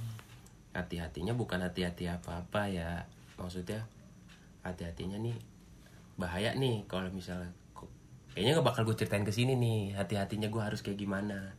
[0.77, 3.01] hati-hatinya bukan hati-hati apa-apa ya
[3.33, 3.81] maksudnya
[4.61, 5.33] hati-hatinya nih
[6.21, 7.49] bahaya nih kalau misalnya
[8.37, 11.57] kayaknya nggak bakal gue ceritain ke sini nih hati-hatinya gue harus kayak gimana.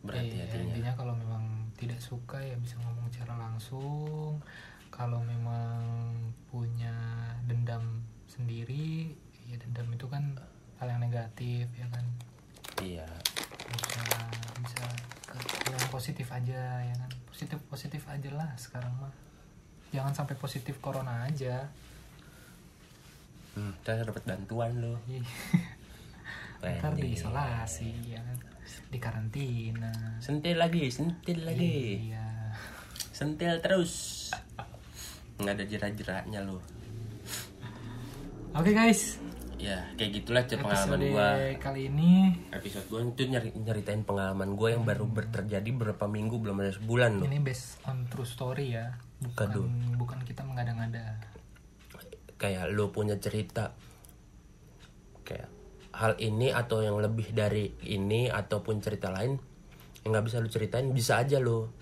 [0.00, 4.40] Iya, berhati-hatinya intinya kalau memang tidak suka ya bisa ngomong secara langsung.
[4.88, 5.84] Kalau memang
[6.48, 6.96] punya
[7.44, 8.00] dendam
[8.38, 9.10] sendiri
[9.50, 10.38] ya dendam itu kan
[10.78, 12.06] hal yang negatif ya kan?
[12.78, 13.08] Iya.
[13.74, 14.02] Bisa
[14.62, 14.86] bisa
[15.26, 17.10] ke yang positif aja ya kan?
[17.26, 19.10] Positif positif aja lah sekarang mah.
[19.90, 21.66] Jangan sampai positif corona aja.
[23.58, 25.26] Hmm, kita dapat bantuan lo Ih,
[26.78, 28.38] ntar diisolasi ya kan?
[28.86, 29.90] Di karantina.
[30.22, 32.14] Sentil lagi sentil lagi.
[32.14, 32.54] Iya.
[33.10, 34.30] Sentil terus.
[35.42, 36.77] Nggak ada jerat-jeratnya lo
[38.54, 39.20] oke guys.
[39.58, 41.28] Ya kayak gitulah cer pengalaman gua.
[41.58, 42.30] kali ini.
[42.54, 47.18] Episode gua itu nyari nyeritain pengalaman gua yang baru terjadi berapa minggu belum ada sebulan
[47.18, 47.26] loh.
[47.26, 48.94] Ini based on true story ya.
[49.18, 49.66] Bukan Aduh.
[49.98, 51.18] bukan kita mengada-ngada.
[52.38, 53.74] Kayak lo punya cerita.
[55.26, 55.50] Kayak
[55.98, 59.34] hal ini atau yang lebih dari ini ataupun cerita lain
[60.06, 61.74] yang nggak bisa lu ceritain bisa aja lo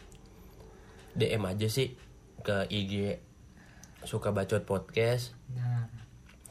[1.12, 1.92] DM aja sih
[2.40, 3.20] ke IG
[4.06, 5.36] suka bacot podcast.
[5.52, 6.05] Nah,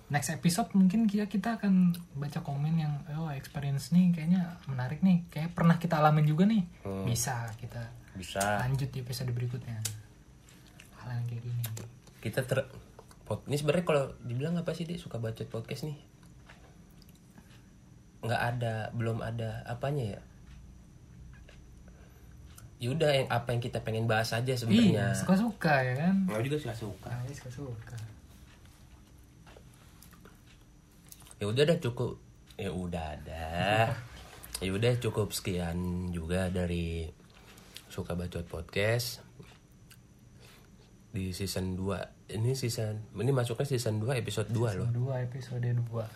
[0.06, 5.26] next episode mungkin kita kita akan baca komen yang oh experience nih kayaknya menarik nih,
[5.28, 6.62] kayak pernah kita alamin juga nih.
[6.82, 7.04] Hmm.
[7.04, 7.82] Bisa kita
[8.14, 9.82] bisa lanjut di episode berikutnya.
[11.00, 11.62] Hal yang kayak gini.
[12.20, 12.66] kita ter
[13.22, 15.98] pod- ini sebenarnya kalau dibilang apa sih dia suka bacot podcast nih
[18.22, 20.22] nggak ada belum ada apanya ya
[22.76, 26.16] Yaudah yang apa yang kita pengen bahas aja sebenarnya Iya, suka-suka ya kan.
[26.28, 27.96] Nggak juga suka suka Nah, suka-suka.
[31.46, 32.18] Ya udah dah cukup.
[32.58, 33.94] Ya udah dah.
[34.66, 37.06] Ya udah cukup sekian juga dari
[37.86, 39.22] suka bacot podcast.
[41.14, 44.90] Di season 2 ini season ini masuknya season 2 episode 2 loh.
[44.90, 46.10] Dua episode dua.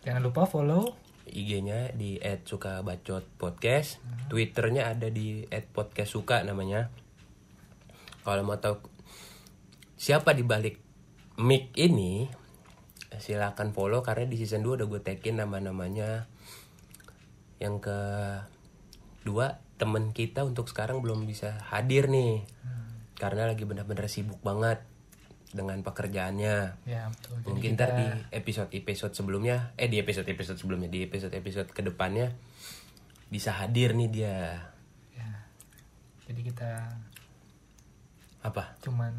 [0.00, 0.96] Jangan lupa follow.
[1.26, 3.98] IG-nya di @sukabacot_podcast,
[4.30, 6.88] Twitternya ada di @podcastsuka namanya.
[8.22, 8.80] Kalau mau tahu
[9.98, 10.78] siapa di balik
[11.42, 12.30] mic ini,
[13.16, 16.26] silakan follow karena di season 2 udah gue tagin nama-namanya.
[17.62, 17.98] Yang ke
[19.24, 22.44] dua temen kita untuk sekarang belum bisa hadir nih.
[23.16, 24.84] Karena lagi benar-benar sibuk banget
[25.56, 27.40] dengan pekerjaannya ya betul.
[27.40, 31.32] Jadi mungkin kita- ntar di episode episode sebelumnya eh di episode episode sebelumnya di episode
[31.32, 32.34] episode ke depannya
[33.32, 34.36] bisa hadir nih dia
[35.16, 35.30] ya.
[36.28, 36.92] Jadi kita
[38.44, 39.14] apa cuman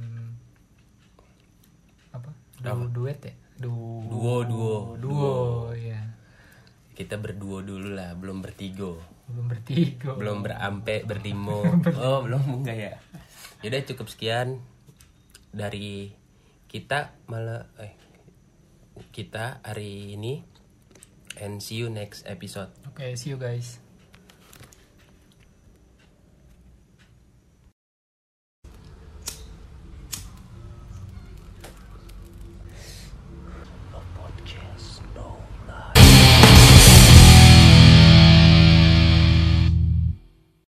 [2.14, 2.30] apa?
[2.62, 3.34] Du duet ya?
[3.58, 3.74] Du
[4.06, 4.94] Duo, duo.
[4.96, 5.34] duo
[5.74, 5.98] ya.
[6.94, 10.14] kita berduo dulu lah belum bertigo Belum bertiga.
[10.14, 11.62] belum berampe berlimo
[12.00, 12.94] oh belum enggak ya
[13.62, 14.62] Yaudah cukup sekian
[15.50, 16.14] dari
[16.68, 17.94] kita malah eh
[19.10, 20.42] kita hari ini
[21.38, 23.78] and see you next episode Oke, see you guys.